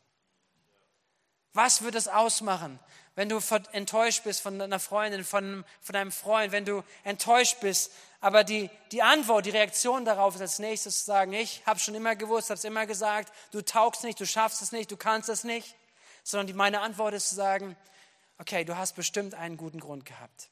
[1.52, 2.78] Was wird es ausmachen,
[3.16, 3.40] wenn du
[3.72, 8.68] enttäuscht bist von deiner Freundin, von, von deinem Freund, wenn du enttäuscht bist aber die,
[8.92, 12.50] die Antwort, die Reaktion darauf ist als nächstes zu sagen, ich habe schon immer gewusst,
[12.50, 15.74] habe es immer gesagt, du taugst nicht, du schaffst es nicht, du kannst es nicht.
[16.22, 17.76] Sondern die, meine Antwort ist zu sagen,
[18.38, 20.50] okay, du hast bestimmt einen guten Grund gehabt.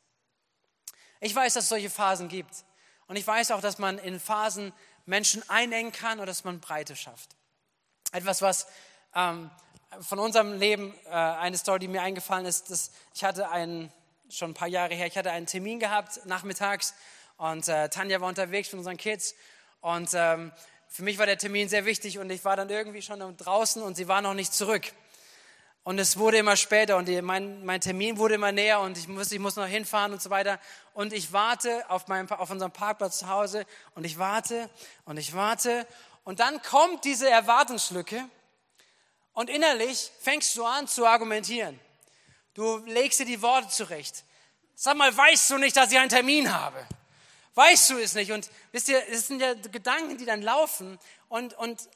[1.20, 2.64] Ich weiß, dass es solche Phasen gibt.
[3.06, 4.72] Und ich weiß auch, dass man in Phasen
[5.04, 7.36] Menschen einengen kann oder dass man Breite schafft.
[8.12, 8.66] Etwas, was
[9.14, 9.50] ähm,
[10.00, 13.92] von unserem Leben, äh, eine Story, die mir eingefallen ist, dass ich hatte einen,
[14.30, 16.94] schon ein paar Jahre her, ich hatte einen Termin gehabt, nachmittags,
[17.38, 19.34] und äh, Tanja war unterwegs mit unseren Kids.
[19.80, 20.52] Und ähm,
[20.88, 23.96] für mich war der Termin sehr wichtig und ich war dann irgendwie schon draußen und
[23.96, 24.92] sie war noch nicht zurück.
[25.84, 29.08] Und es wurde immer später und die, mein, mein, Termin wurde immer näher und ich
[29.08, 30.58] muss, ich muss noch hinfahren und so weiter.
[30.92, 34.68] Und ich warte auf, meinem, auf unserem Parkplatz zu Hause und ich warte
[35.04, 35.86] und ich warte.
[36.24, 38.22] Und dann kommt diese Erwartungslücke
[39.32, 41.78] Und innerlich fängst du an zu argumentieren.
[42.54, 44.24] Du legst dir die Worte zurecht.
[44.74, 46.86] Sag mal, weißt du nicht, dass ich einen Termin habe?
[47.58, 48.30] Weißt du es nicht?
[48.30, 50.96] Und wisst ihr, es sind ja Gedanken, die dann laufen.
[51.28, 51.88] Und, und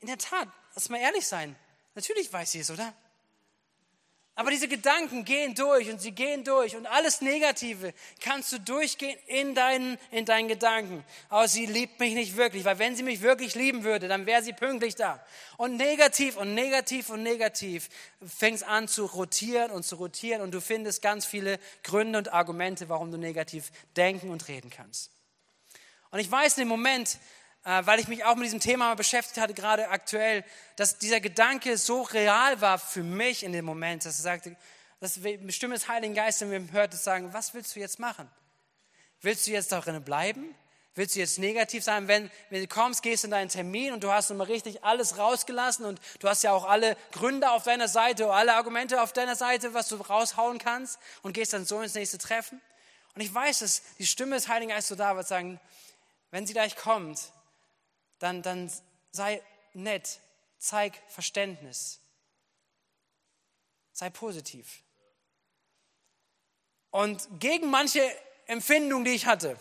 [0.00, 1.56] in der Tat, lass mal ehrlich sein.
[1.94, 2.92] Natürlich weiß sie es, oder?
[4.38, 9.18] Aber diese Gedanken gehen durch und sie gehen durch und alles Negative kannst du durchgehen
[9.26, 11.02] in deinen, in deinen Gedanken.
[11.28, 14.40] Aber sie liebt mich nicht wirklich, weil wenn sie mich wirklich lieben würde, dann wäre
[14.40, 15.20] sie pünktlich da.
[15.56, 17.88] Und negativ und negativ und negativ
[18.24, 22.88] fängst an zu rotieren und zu rotieren und du findest ganz viele Gründe und Argumente,
[22.88, 25.10] warum du negativ denken und reden kannst.
[26.12, 27.18] Und ich weiß in dem Moment,
[27.68, 30.42] weil ich mich auch mit diesem Thema beschäftigt hatte, gerade aktuell,
[30.76, 34.56] dass dieser Gedanke so real war für mich in dem Moment, dass er sagte,
[35.00, 38.26] dass eine Stimme des Heiligen Geistes mir hört, sagen, was willst du jetzt machen?
[39.20, 40.54] Willst du jetzt darin bleiben?
[40.94, 42.08] Willst du jetzt negativ sein?
[42.08, 45.84] Wenn, wenn du kommst, gehst in deinen Termin und du hast immer richtig alles rausgelassen
[45.84, 49.74] und du hast ja auch alle Gründe auf deiner Seite, alle Argumente auf deiner Seite,
[49.74, 52.60] was du raushauen kannst und gehst dann so ins nächste Treffen.
[53.14, 55.60] Und ich weiß, dass die Stimme des Heiligen Geistes so da wird, sagen,
[56.30, 57.18] wenn sie gleich kommt,
[58.18, 58.70] dann, dann
[59.10, 59.42] sei
[59.74, 60.20] nett,
[60.58, 62.00] zeig Verständnis,
[63.92, 64.82] sei positiv.
[66.90, 68.02] Und gegen manche
[68.46, 69.58] Empfindungen, die ich hatte,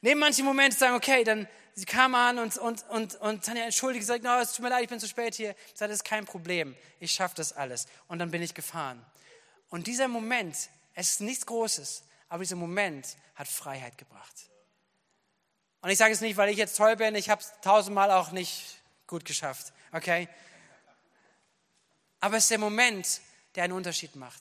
[0.00, 4.06] neben manchen Momente sagen, okay, dann sie kam an und, und, und, und Tanja entschuldigt,
[4.06, 5.54] sagt, no, es tut mir leid, ich bin zu spät hier.
[5.72, 7.86] Ich sage, das ist kein Problem, ich schaffe das alles.
[8.08, 9.04] Und dann bin ich gefahren.
[9.70, 10.56] Und dieser Moment,
[10.94, 14.34] es ist nichts Großes, aber dieser Moment hat Freiheit gebracht.
[15.84, 18.32] Und ich sage es nicht, weil ich jetzt toll bin, ich habe es tausendmal auch
[18.32, 20.28] nicht gut geschafft, okay?
[22.20, 23.20] Aber es ist der Moment,
[23.54, 24.40] der einen Unterschied macht.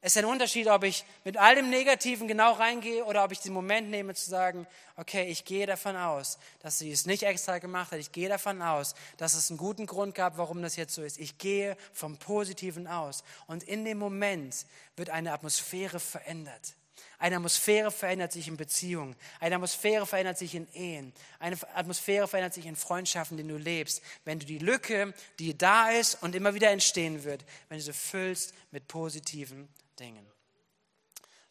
[0.00, 3.38] Es ist ein Unterschied, ob ich mit all dem Negativen genau reingehe oder ob ich
[3.38, 4.66] den Moment nehme zu sagen,
[4.96, 8.00] okay, ich gehe davon aus, dass sie es nicht extra gemacht hat.
[8.00, 11.20] Ich gehe davon aus, dass es einen guten Grund gab, warum das jetzt so ist.
[11.20, 13.22] Ich gehe vom Positiven aus.
[13.46, 14.66] Und in dem Moment
[14.96, 16.74] wird eine Atmosphäre verändert.
[17.18, 19.16] Eine Atmosphäre verändert sich in Beziehungen.
[19.40, 21.12] Eine Atmosphäre verändert sich in Ehen.
[21.40, 24.02] Eine Atmosphäre verändert sich in Freundschaften, in denen du lebst.
[24.24, 27.92] Wenn du die Lücke, die da ist und immer wieder entstehen wird, wenn du sie
[27.92, 30.24] füllst mit positiven Dingen.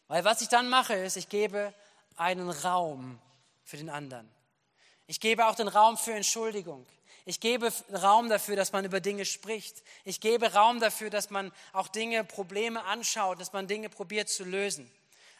[0.06, 1.74] Weil was ich dann mache, ist, ich gebe
[2.16, 3.18] einen Raum
[3.62, 4.28] für den anderen.
[5.06, 6.86] Ich gebe auch den Raum für Entschuldigung.
[7.26, 9.82] Ich gebe Raum dafür, dass man über Dinge spricht.
[10.04, 14.44] Ich gebe Raum dafür, dass man auch Dinge, Probleme anschaut, dass man Dinge probiert zu
[14.44, 14.90] lösen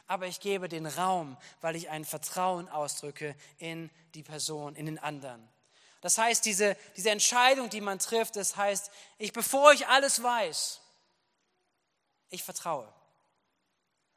[0.08, 4.98] aber ich gebe den Raum, weil ich ein Vertrauen ausdrücke in die Person, in den
[4.98, 5.46] anderen.
[6.00, 10.80] Das heißt, diese, diese Entscheidung, die man trifft, das heißt, ich, bevor ich alles weiß,
[12.30, 12.92] ich vertraue.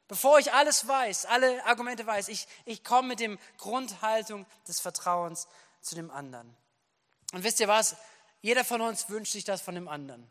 [0.08, 5.46] Bevor ich alles weiß, alle Argumente weiß, ich, ich komme mit dem Grundhaltung des Vertrauens
[5.80, 6.54] zu dem anderen.
[7.32, 7.96] Und wisst ihr was?
[8.40, 10.28] Jeder von uns wünscht sich das von dem anderen.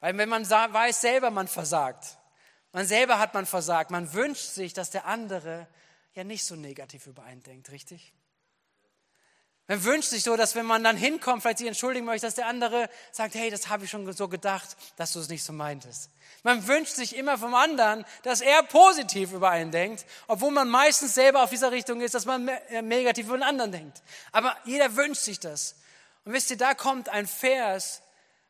[0.00, 2.18] Weil wenn man weiß selber, man versagt,
[2.74, 3.92] man selber hat man versagt.
[3.92, 5.68] Man wünscht sich, dass der andere
[6.14, 8.12] ja nicht so negativ über einen denkt, richtig?
[9.68, 12.48] Man wünscht sich so, dass wenn man dann hinkommt, vielleicht sich entschuldigen möchte, dass der
[12.48, 16.10] andere sagt, hey, das habe ich schon so gedacht, dass du es nicht so meintest.
[16.42, 21.14] Man wünscht sich immer vom anderen, dass er positiv über einen denkt, obwohl man meistens
[21.14, 24.02] selber auf dieser Richtung ist, dass man äh, negativ über den anderen denkt.
[24.32, 25.76] Aber jeder wünscht sich das.
[26.24, 28.02] Und wisst ihr, da kommt ein Vers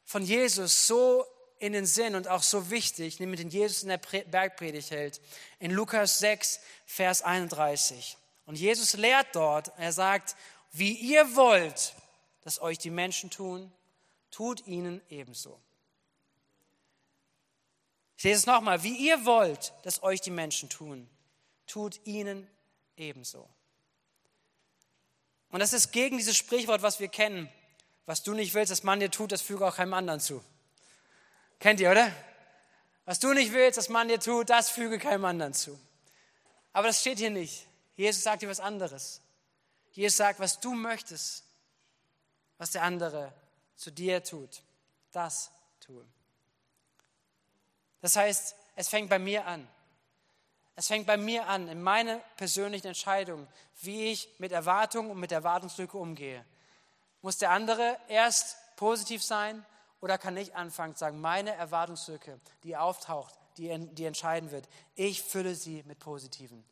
[0.02, 1.26] von Jesus so
[1.64, 5.22] in den Sinn und auch so wichtig, nämlich den Jesus in der Bergpredigt hält,
[5.58, 8.18] in Lukas 6, Vers 31.
[8.44, 10.36] Und Jesus lehrt dort, er sagt,
[10.72, 11.94] wie ihr wollt,
[12.42, 13.72] dass euch die Menschen tun,
[14.30, 15.58] tut ihnen ebenso.
[18.18, 21.08] Ich lese es nochmal, wie ihr wollt, dass euch die Menschen tun,
[21.66, 22.46] tut ihnen
[22.96, 23.48] ebenso.
[25.48, 27.48] Und das ist gegen dieses Sprichwort, was wir kennen.
[28.04, 30.44] Was du nicht willst, dass man dir tut, das füge auch keinem anderen zu.
[31.58, 32.10] Kennt ihr, oder?
[33.04, 35.78] Was du nicht willst, dass man dir tut, das füge keinem anderen zu.
[36.72, 37.66] Aber das steht hier nicht.
[37.96, 39.20] Jesus sagt dir was anderes.
[39.92, 41.44] Jesus sagt, was du möchtest,
[42.58, 43.32] was der andere
[43.76, 44.62] zu dir tut,
[45.12, 46.04] das tue.
[48.00, 49.68] Das heißt, es fängt bei mir an.
[50.76, 53.46] Es fängt bei mir an, in meiner persönlichen Entscheidung,
[53.82, 56.44] wie ich mit Erwartungen und mit Erwartungslücke umgehe.
[57.22, 59.64] Muss der andere erst positiv sein
[60.04, 65.22] oder kann ich anfangen zu sagen, meine Erwartungslücke, die auftaucht, die, die entscheiden wird, ich
[65.22, 66.62] fülle sie mit Positiven.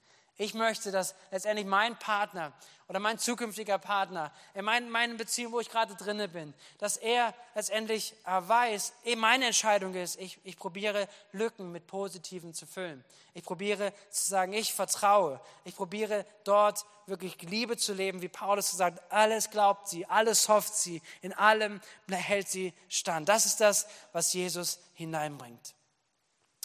[0.43, 2.53] Ich möchte, dass letztendlich mein Partner
[2.89, 8.13] oder mein zukünftiger Partner, in meinen Beziehungen, wo ich gerade drinne bin, dass er letztendlich
[8.25, 13.05] äh, weiß, eh meine Entscheidung ist, ich, ich probiere Lücken mit Positiven zu füllen.
[13.35, 15.41] Ich probiere zu sagen, ich vertraue.
[15.63, 20.75] Ich probiere dort wirklich Liebe zu leben, wie Paulus gesagt, alles glaubt sie, alles hofft
[20.75, 23.29] sie, in allem hält sie stand.
[23.29, 25.77] Das ist das, was Jesus hineinbringt.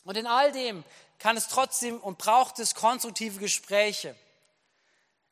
[0.04, 0.84] Und in all dem
[1.20, 4.16] kann es trotzdem und braucht es konstruktive Gespräche.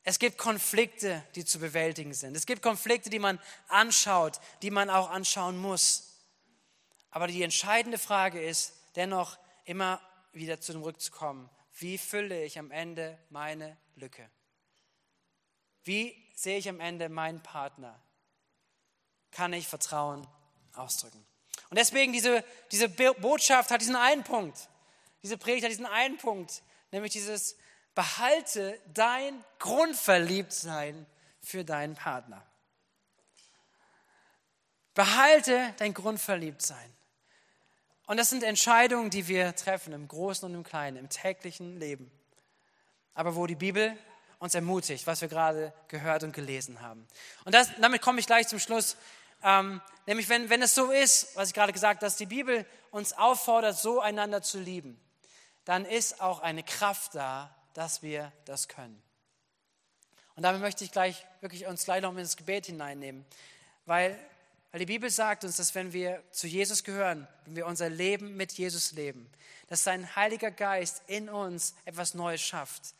[0.03, 2.35] Es gibt Konflikte, die zu bewältigen sind.
[2.35, 6.11] Es gibt Konflikte, die man anschaut, die man auch anschauen muss.
[7.09, 9.99] Aber die entscheidende Frage ist dennoch immer
[10.31, 11.49] wieder zurückzukommen.
[11.73, 14.29] Wie fülle ich am Ende meine Lücke?
[15.83, 17.99] Wie sehe ich am Ende meinen Partner?
[19.31, 20.27] Kann ich Vertrauen
[20.73, 21.25] ausdrücken?
[21.69, 24.69] Und deswegen diese, diese Botschaft hat diesen einen Punkt.
[25.25, 26.61] Diese Predigt hat diesen einen Punkt,
[26.91, 27.57] nämlich dieses
[27.95, 31.07] behalte dein Grundverliebtsein
[31.41, 32.45] für deinen Partner.
[34.93, 36.95] Behalte dein Grundverliebtsein.
[38.05, 42.11] Und das sind Entscheidungen, die wir treffen im Großen und im Kleinen, im täglichen Leben.
[43.15, 43.97] Aber wo die Bibel
[44.37, 47.07] uns ermutigt, was wir gerade gehört und gelesen haben.
[47.45, 48.95] Und das, damit komme ich gleich zum Schluss.
[49.41, 52.63] Ähm, nämlich, wenn, wenn es so ist, was ich gerade gesagt habe, dass die Bibel
[52.91, 55.01] uns auffordert, so einander zu lieben,
[55.65, 59.01] dann ist auch eine Kraft da, dass wir das können.
[60.35, 63.25] Und damit möchte ich gleich wirklich uns gleich noch ins Gebet hineinnehmen,
[63.85, 64.19] weil,
[64.71, 68.35] weil die Bibel sagt uns, dass wenn wir zu Jesus gehören, wenn wir unser Leben
[68.35, 69.29] mit Jesus leben,
[69.67, 72.93] dass sein Heiliger Geist in uns etwas Neues schafft.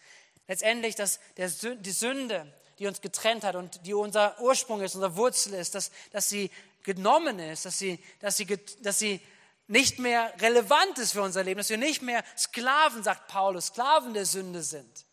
[0.48, 5.16] Letztendlich, dass der, die Sünde, die uns getrennt hat und die unser Ursprung ist, unser
[5.16, 6.52] Wurzel ist, dass, dass sie
[6.84, 8.46] genommen ist, dass sie, dass sie,
[8.82, 9.22] dass sie
[9.68, 14.14] nicht mehr relevant ist für unser Leben, dass wir nicht mehr Sklaven, sagt Paulus, Sklaven
[14.14, 15.06] der Sünde sind.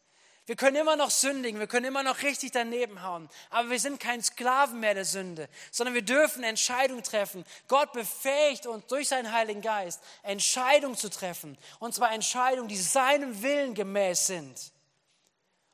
[0.47, 4.01] Wir können immer noch sündigen, wir können immer noch richtig daneben hauen, aber wir sind
[4.01, 7.45] kein Sklaven mehr der Sünde, sondern wir dürfen Entscheidungen treffen.
[7.69, 13.41] Gott befähigt uns durch seinen Heiligen Geist, Entscheidungen zu treffen, und zwar Entscheidungen, die seinem
[13.43, 14.73] Willen gemäß sind.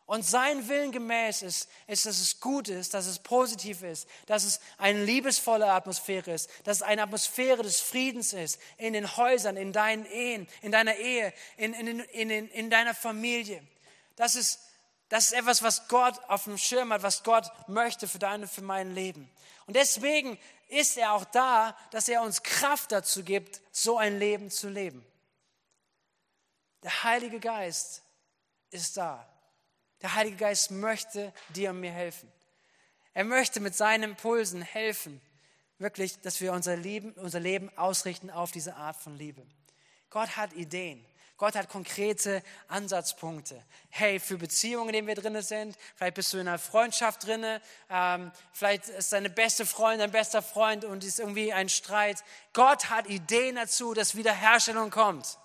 [0.08, 4.44] Und sein Willen gemäß ist, ist, dass es gut ist, dass es positiv ist, dass
[4.44, 9.58] es eine liebevolle Atmosphäre ist, dass es eine Atmosphäre des Friedens ist in den Häusern,
[9.58, 13.62] in deinen Ehen, in deiner Ehe, in, in, in, in, in deiner Familie.
[14.16, 14.60] Das ist,
[15.10, 18.50] das ist etwas, was Gott auf dem Schirm hat, was Gott möchte für dein und
[18.50, 19.30] für mein Leben.
[19.66, 24.50] Und deswegen ist er auch da, dass er uns Kraft dazu gibt, so ein Leben
[24.50, 25.04] zu leben.
[26.82, 28.00] Der Heilige Geist
[28.70, 29.28] ist da.
[30.02, 32.30] Der Heilige Geist möchte dir und mir helfen.
[33.14, 35.20] Er möchte mit seinen Impulsen helfen,
[35.78, 39.44] wirklich, dass wir unser Leben, unser Leben ausrichten auf diese Art von Liebe.
[40.10, 41.04] Gott hat Ideen.
[41.38, 43.62] Gott hat konkrete Ansatzpunkte.
[43.90, 47.44] Hey, für Beziehungen, in denen wir drin sind, vielleicht bist du in einer Freundschaft drin,
[47.88, 52.24] ähm, vielleicht ist deine beste Freundin dein bester Freund und ist irgendwie ein Streit.
[52.52, 55.38] Gott hat Ideen dazu, dass Wiederherstellung kommt.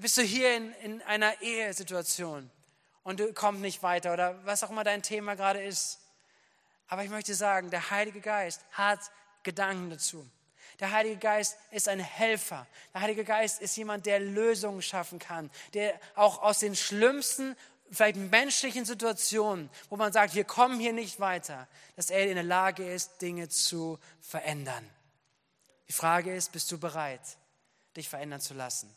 [0.00, 2.50] Bist du hier in, in einer Ehesituation
[3.02, 5.98] und du kommst nicht weiter oder was auch immer dein Thema gerade ist.
[6.86, 9.00] Aber ich möchte sagen, der Heilige Geist hat
[9.42, 10.24] Gedanken dazu.
[10.78, 12.66] Der Heilige Geist ist ein Helfer.
[12.94, 17.56] Der Heilige Geist ist jemand, der Lösungen schaffen kann, der auch aus den schlimmsten,
[17.90, 22.44] vielleicht menschlichen Situationen, wo man sagt, wir kommen hier nicht weiter, dass er in der
[22.44, 24.88] Lage ist, Dinge zu verändern.
[25.88, 27.22] Die Frage ist, bist du bereit,
[27.96, 28.94] dich verändern zu lassen?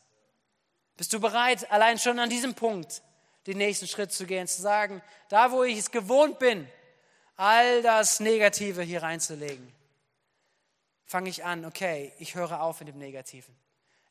[1.02, 3.02] Bist du bereit, allein schon an diesem Punkt
[3.48, 6.70] den nächsten Schritt zu gehen, zu sagen, da wo ich es gewohnt bin,
[7.38, 9.74] all das Negative hier reinzulegen,
[11.06, 13.58] fange ich an, okay, ich höre auf mit dem Negativen.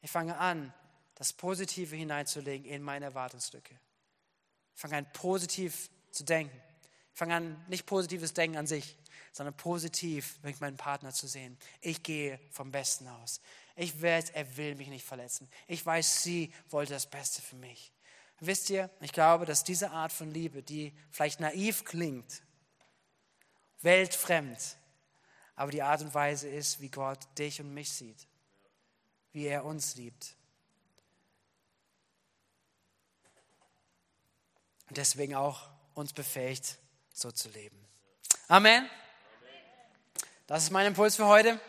[0.03, 0.75] Ich fange an,
[1.15, 3.79] das Positive hineinzulegen in meine Erwartungslücke.
[4.75, 6.61] Ich fange an, positiv zu denken.
[7.13, 8.97] Ich fange an, nicht positives Denken an sich,
[9.31, 11.57] sondern positiv mit meinem Partner zu sehen.
[11.83, 13.41] Ich gehe vom Besten aus.
[13.77, 15.49] Ich weiß, er will mich nicht verletzen.
[15.67, 17.93] Ich weiß, sie wollte das Beste für mich.
[18.41, 22.43] Wisst ihr, ich glaube, dass diese Art von Liebe, die vielleicht naiv klingt,
[23.83, 24.59] weltfremd,
[25.57, 28.27] aber die Art und Weise ist, wie Gott dich und mich sieht,
[29.33, 30.35] wie er uns liebt.
[34.89, 36.79] Und deswegen auch uns befähigt,
[37.13, 37.79] so zu leben.
[38.49, 38.89] Amen.
[40.47, 41.61] Das ist mein Impuls für heute.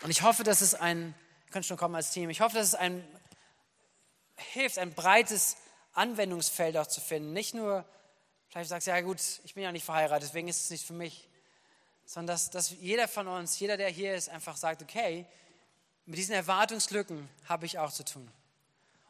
[0.05, 1.15] Und ich hoffe, dass es ein,
[1.49, 3.03] könnt schon kommen als Team, ich hoffe, dass es ein
[4.53, 5.57] hilft, ein breites
[5.93, 7.33] Anwendungsfeld auch zu finden.
[7.33, 7.83] Nicht nur,
[8.49, 10.93] vielleicht sagst du, ja gut, ich bin ja nicht verheiratet, deswegen ist es nicht für
[10.93, 11.27] mich.
[12.05, 15.25] Sondern dass, dass jeder von uns, jeder, der hier ist, einfach sagt, okay,
[16.05, 18.29] Mit diesen Erwartungslücken habe ich auch zu tun.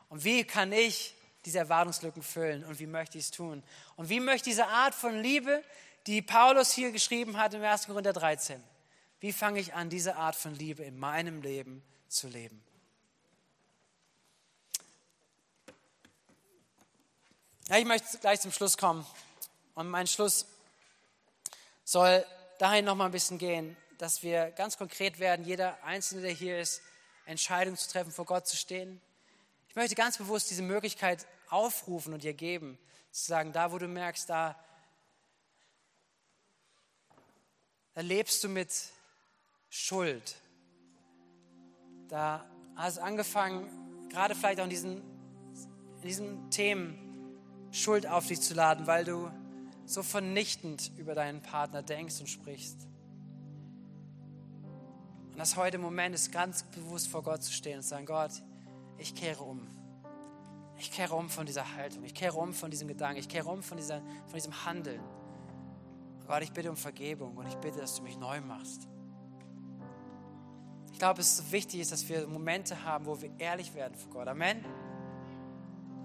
[0.07, 1.13] Und wie kann ich
[1.43, 3.63] diese Erwartungslücken füllen und wie möchte ich es tun?
[3.97, 5.61] Und wie möchte diese Art von Liebe,
[6.07, 7.87] die Paulus hier geschrieben hat im 1.
[7.87, 8.63] Korinther 13,
[9.25, 12.63] wie fange ich an, diese Art von Liebe in meinem Leben zu leben?
[17.67, 19.03] Ja, ich möchte gleich zum Schluss kommen.
[19.73, 20.45] Und mein Schluss
[21.83, 22.23] soll
[22.59, 26.59] dahin noch mal ein bisschen gehen, dass wir ganz konkret werden, jeder Einzelne, der hier
[26.59, 26.83] ist,
[27.25, 29.01] Entscheidungen zu treffen, vor Gott zu stehen.
[29.69, 32.77] Ich möchte ganz bewusst diese Möglichkeit aufrufen und dir geben,
[33.09, 34.55] zu sagen, da wo du merkst, da,
[37.95, 38.69] da lebst du mit
[39.77, 40.37] Schuld.
[42.07, 42.45] Da
[42.77, 45.01] hast du angefangen, gerade vielleicht auch in diesen,
[45.97, 49.29] in diesen Themen Schuld auf dich zu laden, weil du
[49.85, 52.87] so vernichtend über deinen Partner denkst und sprichst.
[55.31, 58.31] Und dass heute Moment ist, ganz bewusst vor Gott zu stehen und zu sagen, Gott,
[58.97, 59.67] ich kehre um.
[60.77, 62.05] Ich kehre um von dieser Haltung.
[62.05, 63.19] Ich kehre um von diesem Gedanken.
[63.19, 65.01] Ich kehre um von, dieser, von diesem Handeln.
[66.27, 68.87] Gott, ich bitte um Vergebung und ich bitte, dass du mich neu machst.
[70.95, 74.29] Ich glaube, es ist wichtig dass wir Momente haben, wo wir ehrlich werden vor Gott.
[74.29, 74.63] Amen.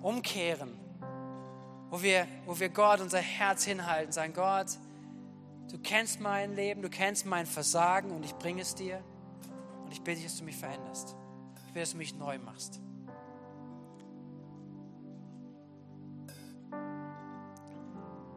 [0.03, 0.77] Umkehren.
[1.91, 4.67] Wo wir, wo wir Gott unser Herz hinhalten, sagen, Gott,
[5.71, 9.01] du kennst mein Leben, du kennst mein Versagen und ich bringe es dir.
[9.85, 11.15] Und ich bitte dich, dass du mich veränderst.
[11.69, 12.81] Ich will, dass du mich neu machst.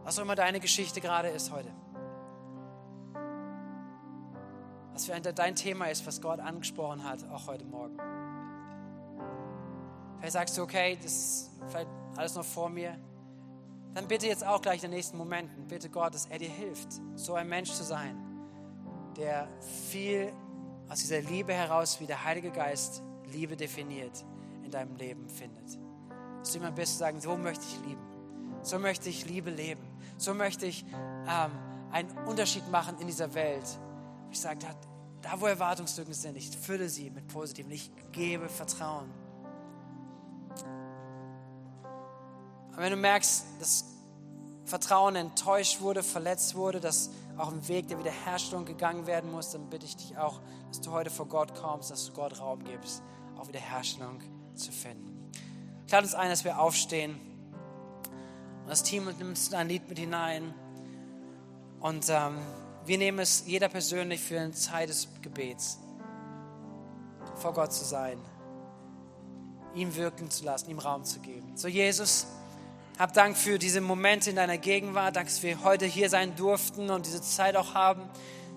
[0.04, 1.72] Was auch immer deine Geschichte gerade ist heute.
[4.94, 7.98] Was für dein Thema ist, was Gott angesprochen hat, auch heute Morgen.
[10.20, 12.98] Vielleicht sagst du, okay, das ist vielleicht alles noch vor mir.
[13.94, 16.88] Dann bitte jetzt auch gleich in den nächsten Momenten, bitte Gott, dass er dir hilft,
[17.16, 18.18] so ein Mensch zu sein,
[19.18, 19.48] der
[19.90, 20.32] viel
[20.90, 24.24] aus dieser Liebe heraus, wie der Heilige Geist Liebe definiert,
[24.64, 25.78] in deinem Leben findet.
[26.40, 28.02] Dass du immer bist, sagen, so möchte ich lieben.
[28.62, 29.82] So möchte ich Liebe leben.
[30.18, 30.86] So möchte ich
[31.28, 31.52] ähm,
[31.92, 33.66] einen Unterschied machen in dieser Welt.
[34.34, 34.74] Ich sage, da,
[35.22, 37.72] da wo Erwartungslücken sind, ich fülle sie mit Positiven.
[37.72, 39.12] Ich gebe Vertrauen.
[42.72, 43.86] Und wenn du merkst, dass
[44.66, 49.70] Vertrauen enttäuscht wurde, verletzt wurde, dass auch ein Weg der Wiederherstellung gegangen werden muss, dann
[49.70, 53.04] bitte ich dich auch, dass du heute vor Gott kommst, dass du Gott Raum gibst,
[53.38, 54.20] auch Wiederherstellung
[54.56, 55.30] zu finden.
[55.86, 57.20] Ich lade uns ein, dass wir aufstehen.
[58.64, 60.56] Und das Team nimmt ein Lied mit hinein.
[61.82, 62.40] Und ähm,
[62.86, 65.80] wir nehmen es jeder persönlich für eine Zeit des Gebets,
[67.36, 68.20] vor Gott zu sein,
[69.74, 71.56] ihm wirken zu lassen, ihm Raum zu geben.
[71.56, 72.28] So, Jesus,
[73.00, 75.16] hab Dank für diese Momente in deiner Gegenwart.
[75.16, 78.04] Dass wir heute hier sein durften und diese Zeit auch haben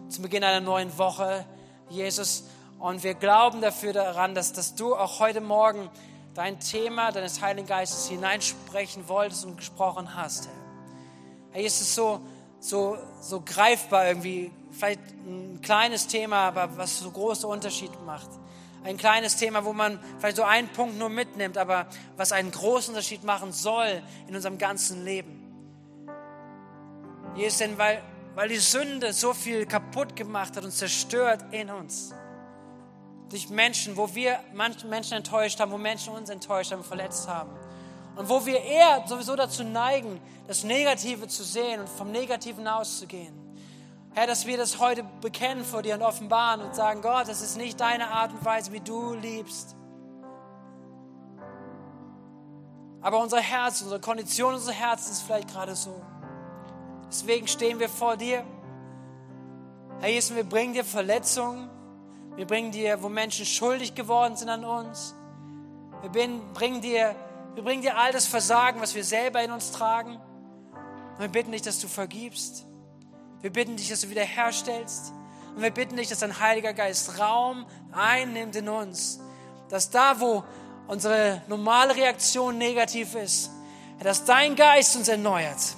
[0.09, 1.47] zum Beginn einer neuen Woche,
[1.89, 2.45] Jesus.
[2.79, 5.89] Und wir glauben dafür daran, dass, dass du auch heute Morgen
[6.35, 10.55] dein Thema deines Heiligen Geistes hineinsprechen wolltest und gesprochen hast, Herr.
[11.53, 12.20] Herr, es so,
[12.61, 18.29] so, so greifbar irgendwie, vielleicht ein kleines Thema, aber was so große Unterschied macht
[18.87, 21.87] ein kleines Thema, wo man vielleicht so einen Punkt nur mitnimmt, aber
[22.17, 25.43] was einen großen Unterschied machen soll in unserem ganzen Leben.
[27.35, 28.01] Jesus, denn weil,
[28.35, 32.15] weil die Sünde so viel kaputt gemacht hat und zerstört in uns.
[33.29, 37.51] Durch Menschen, wo wir manche Menschen enttäuscht haben, wo Menschen uns enttäuscht haben, verletzt haben.
[38.17, 43.35] Und wo wir eher sowieso dazu neigen, das Negative zu sehen und vom Negativen auszugehen.
[44.14, 47.59] Herr, dass wir das heute bekennen vor dir und offenbaren und sagen, Gott, das ist
[47.59, 49.77] nicht deine Art und Weise, wie du liebst.
[53.03, 56.01] Aber unser Herz, unsere Kondition unser Herz ist vielleicht gerade so.
[57.09, 58.43] Deswegen stehen wir vor dir.
[60.01, 61.71] Herr Jesus, wir bringen dir Verletzungen.
[62.37, 65.14] Wir bringen dir, wo Menschen schuldig geworden sind an uns.
[66.03, 67.14] Wir bringen dir,
[67.57, 70.17] wir bringen dir all das Versagen, was wir selber in uns tragen.
[71.15, 72.67] Und wir bitten dich, dass du vergibst.
[73.41, 75.15] Wir bitten dich, dass du wiederherstellst.
[75.55, 79.21] Und wir bitten dich, dass dein Heiliger Geist Raum einnimmt in uns.
[79.71, 80.45] Dass da, wo
[80.87, 83.51] unsere normale Reaktion negativ ist,
[84.03, 85.77] dass dein Geist uns erneuert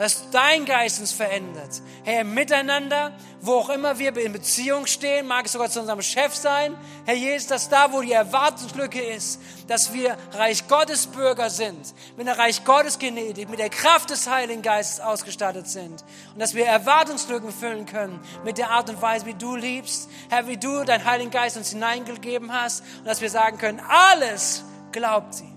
[0.00, 1.82] dass dein Geist uns verändert.
[2.04, 6.34] Herr, miteinander, wo auch immer wir in Beziehung stehen, mag es sogar zu unserem Chef
[6.34, 6.74] sein.
[7.04, 12.26] Herr Jesus, dass da, wo die Erwartungslücke ist, dass wir Reich Gottes Bürger sind, mit
[12.26, 16.64] der Reich Gottes Genetik, mit der Kraft des Heiligen Geistes ausgestattet sind und dass wir
[16.64, 21.04] Erwartungslücken füllen können mit der Art und Weise, wie du liebst, Herr, wie du deinen
[21.04, 25.52] Heiligen Geist uns hineingegeben hast und dass wir sagen können, alles glaubt sie,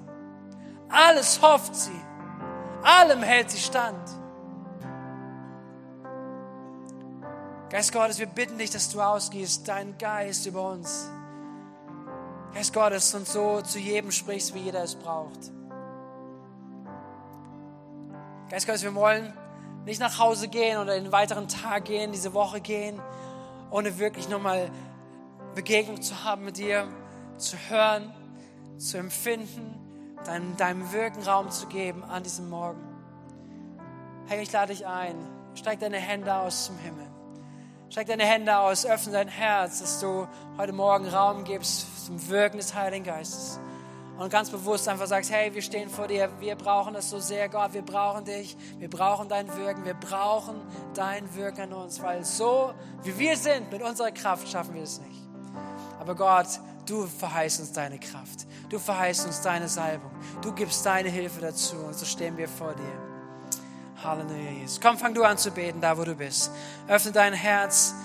[0.89, 2.01] alles hofft sie,
[2.83, 4.22] allem hält sie stand.
[7.74, 11.09] Geist Gottes, wir bitten dich, dass du ausgehst, deinen Geist über uns.
[12.53, 15.51] Geist Gottes, und so zu jedem sprichst, wie jeder es braucht.
[18.51, 19.34] Geist Gottes, wir wollen
[19.86, 23.01] nicht nach Hause gehen oder den weiteren Tag gehen, diese Woche gehen,
[23.71, 24.69] ohne wirklich nochmal
[25.55, 26.88] Begegnung zu haben mit dir,
[27.38, 28.13] zu hören,
[28.78, 29.80] zu empfinden,
[30.28, 32.84] deinem, deinem Wirken Raum zu geben an diesem Morgen.
[34.28, 35.15] Hey, ich lade dich ein.
[35.55, 37.12] Streck deine Hände aus zum Himmel.
[37.93, 40.27] Streck deine Hände aus, öffne dein Herz, dass du
[40.57, 43.59] heute Morgen Raum gibst zum Wirken des Heiligen Geistes.
[44.17, 47.49] Und ganz bewusst einfach sagst, hey, wir stehen vor dir, wir brauchen das so sehr,
[47.49, 50.59] Gott, wir brauchen dich, wir brauchen dein Wirken, wir brauchen
[50.95, 52.73] dein Wirken an uns, weil so
[53.03, 55.21] wie wir sind, mit unserer Kraft schaffen wir es nicht.
[55.99, 56.47] Aber Gott,
[56.87, 60.09] du verheißt uns deine Kraft, du verheißt uns deine Salbung,
[60.41, 63.12] du gibst deine Hilfe dazu und so stehen wir vor dir.
[64.03, 64.81] Halleluja, Jesus.
[64.81, 66.51] Komm, fang du an zu beten, da wo du bist.
[66.87, 67.95] Öffne dein Herz.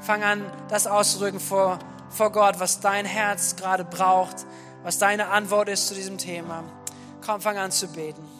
[0.00, 1.78] Fang an, das auszudrücken vor,
[2.10, 4.46] vor Gott, was dein Herz gerade braucht,
[4.84, 6.62] was deine Antwort ist zu diesem Thema.
[7.24, 8.37] Komm, fang an zu beten.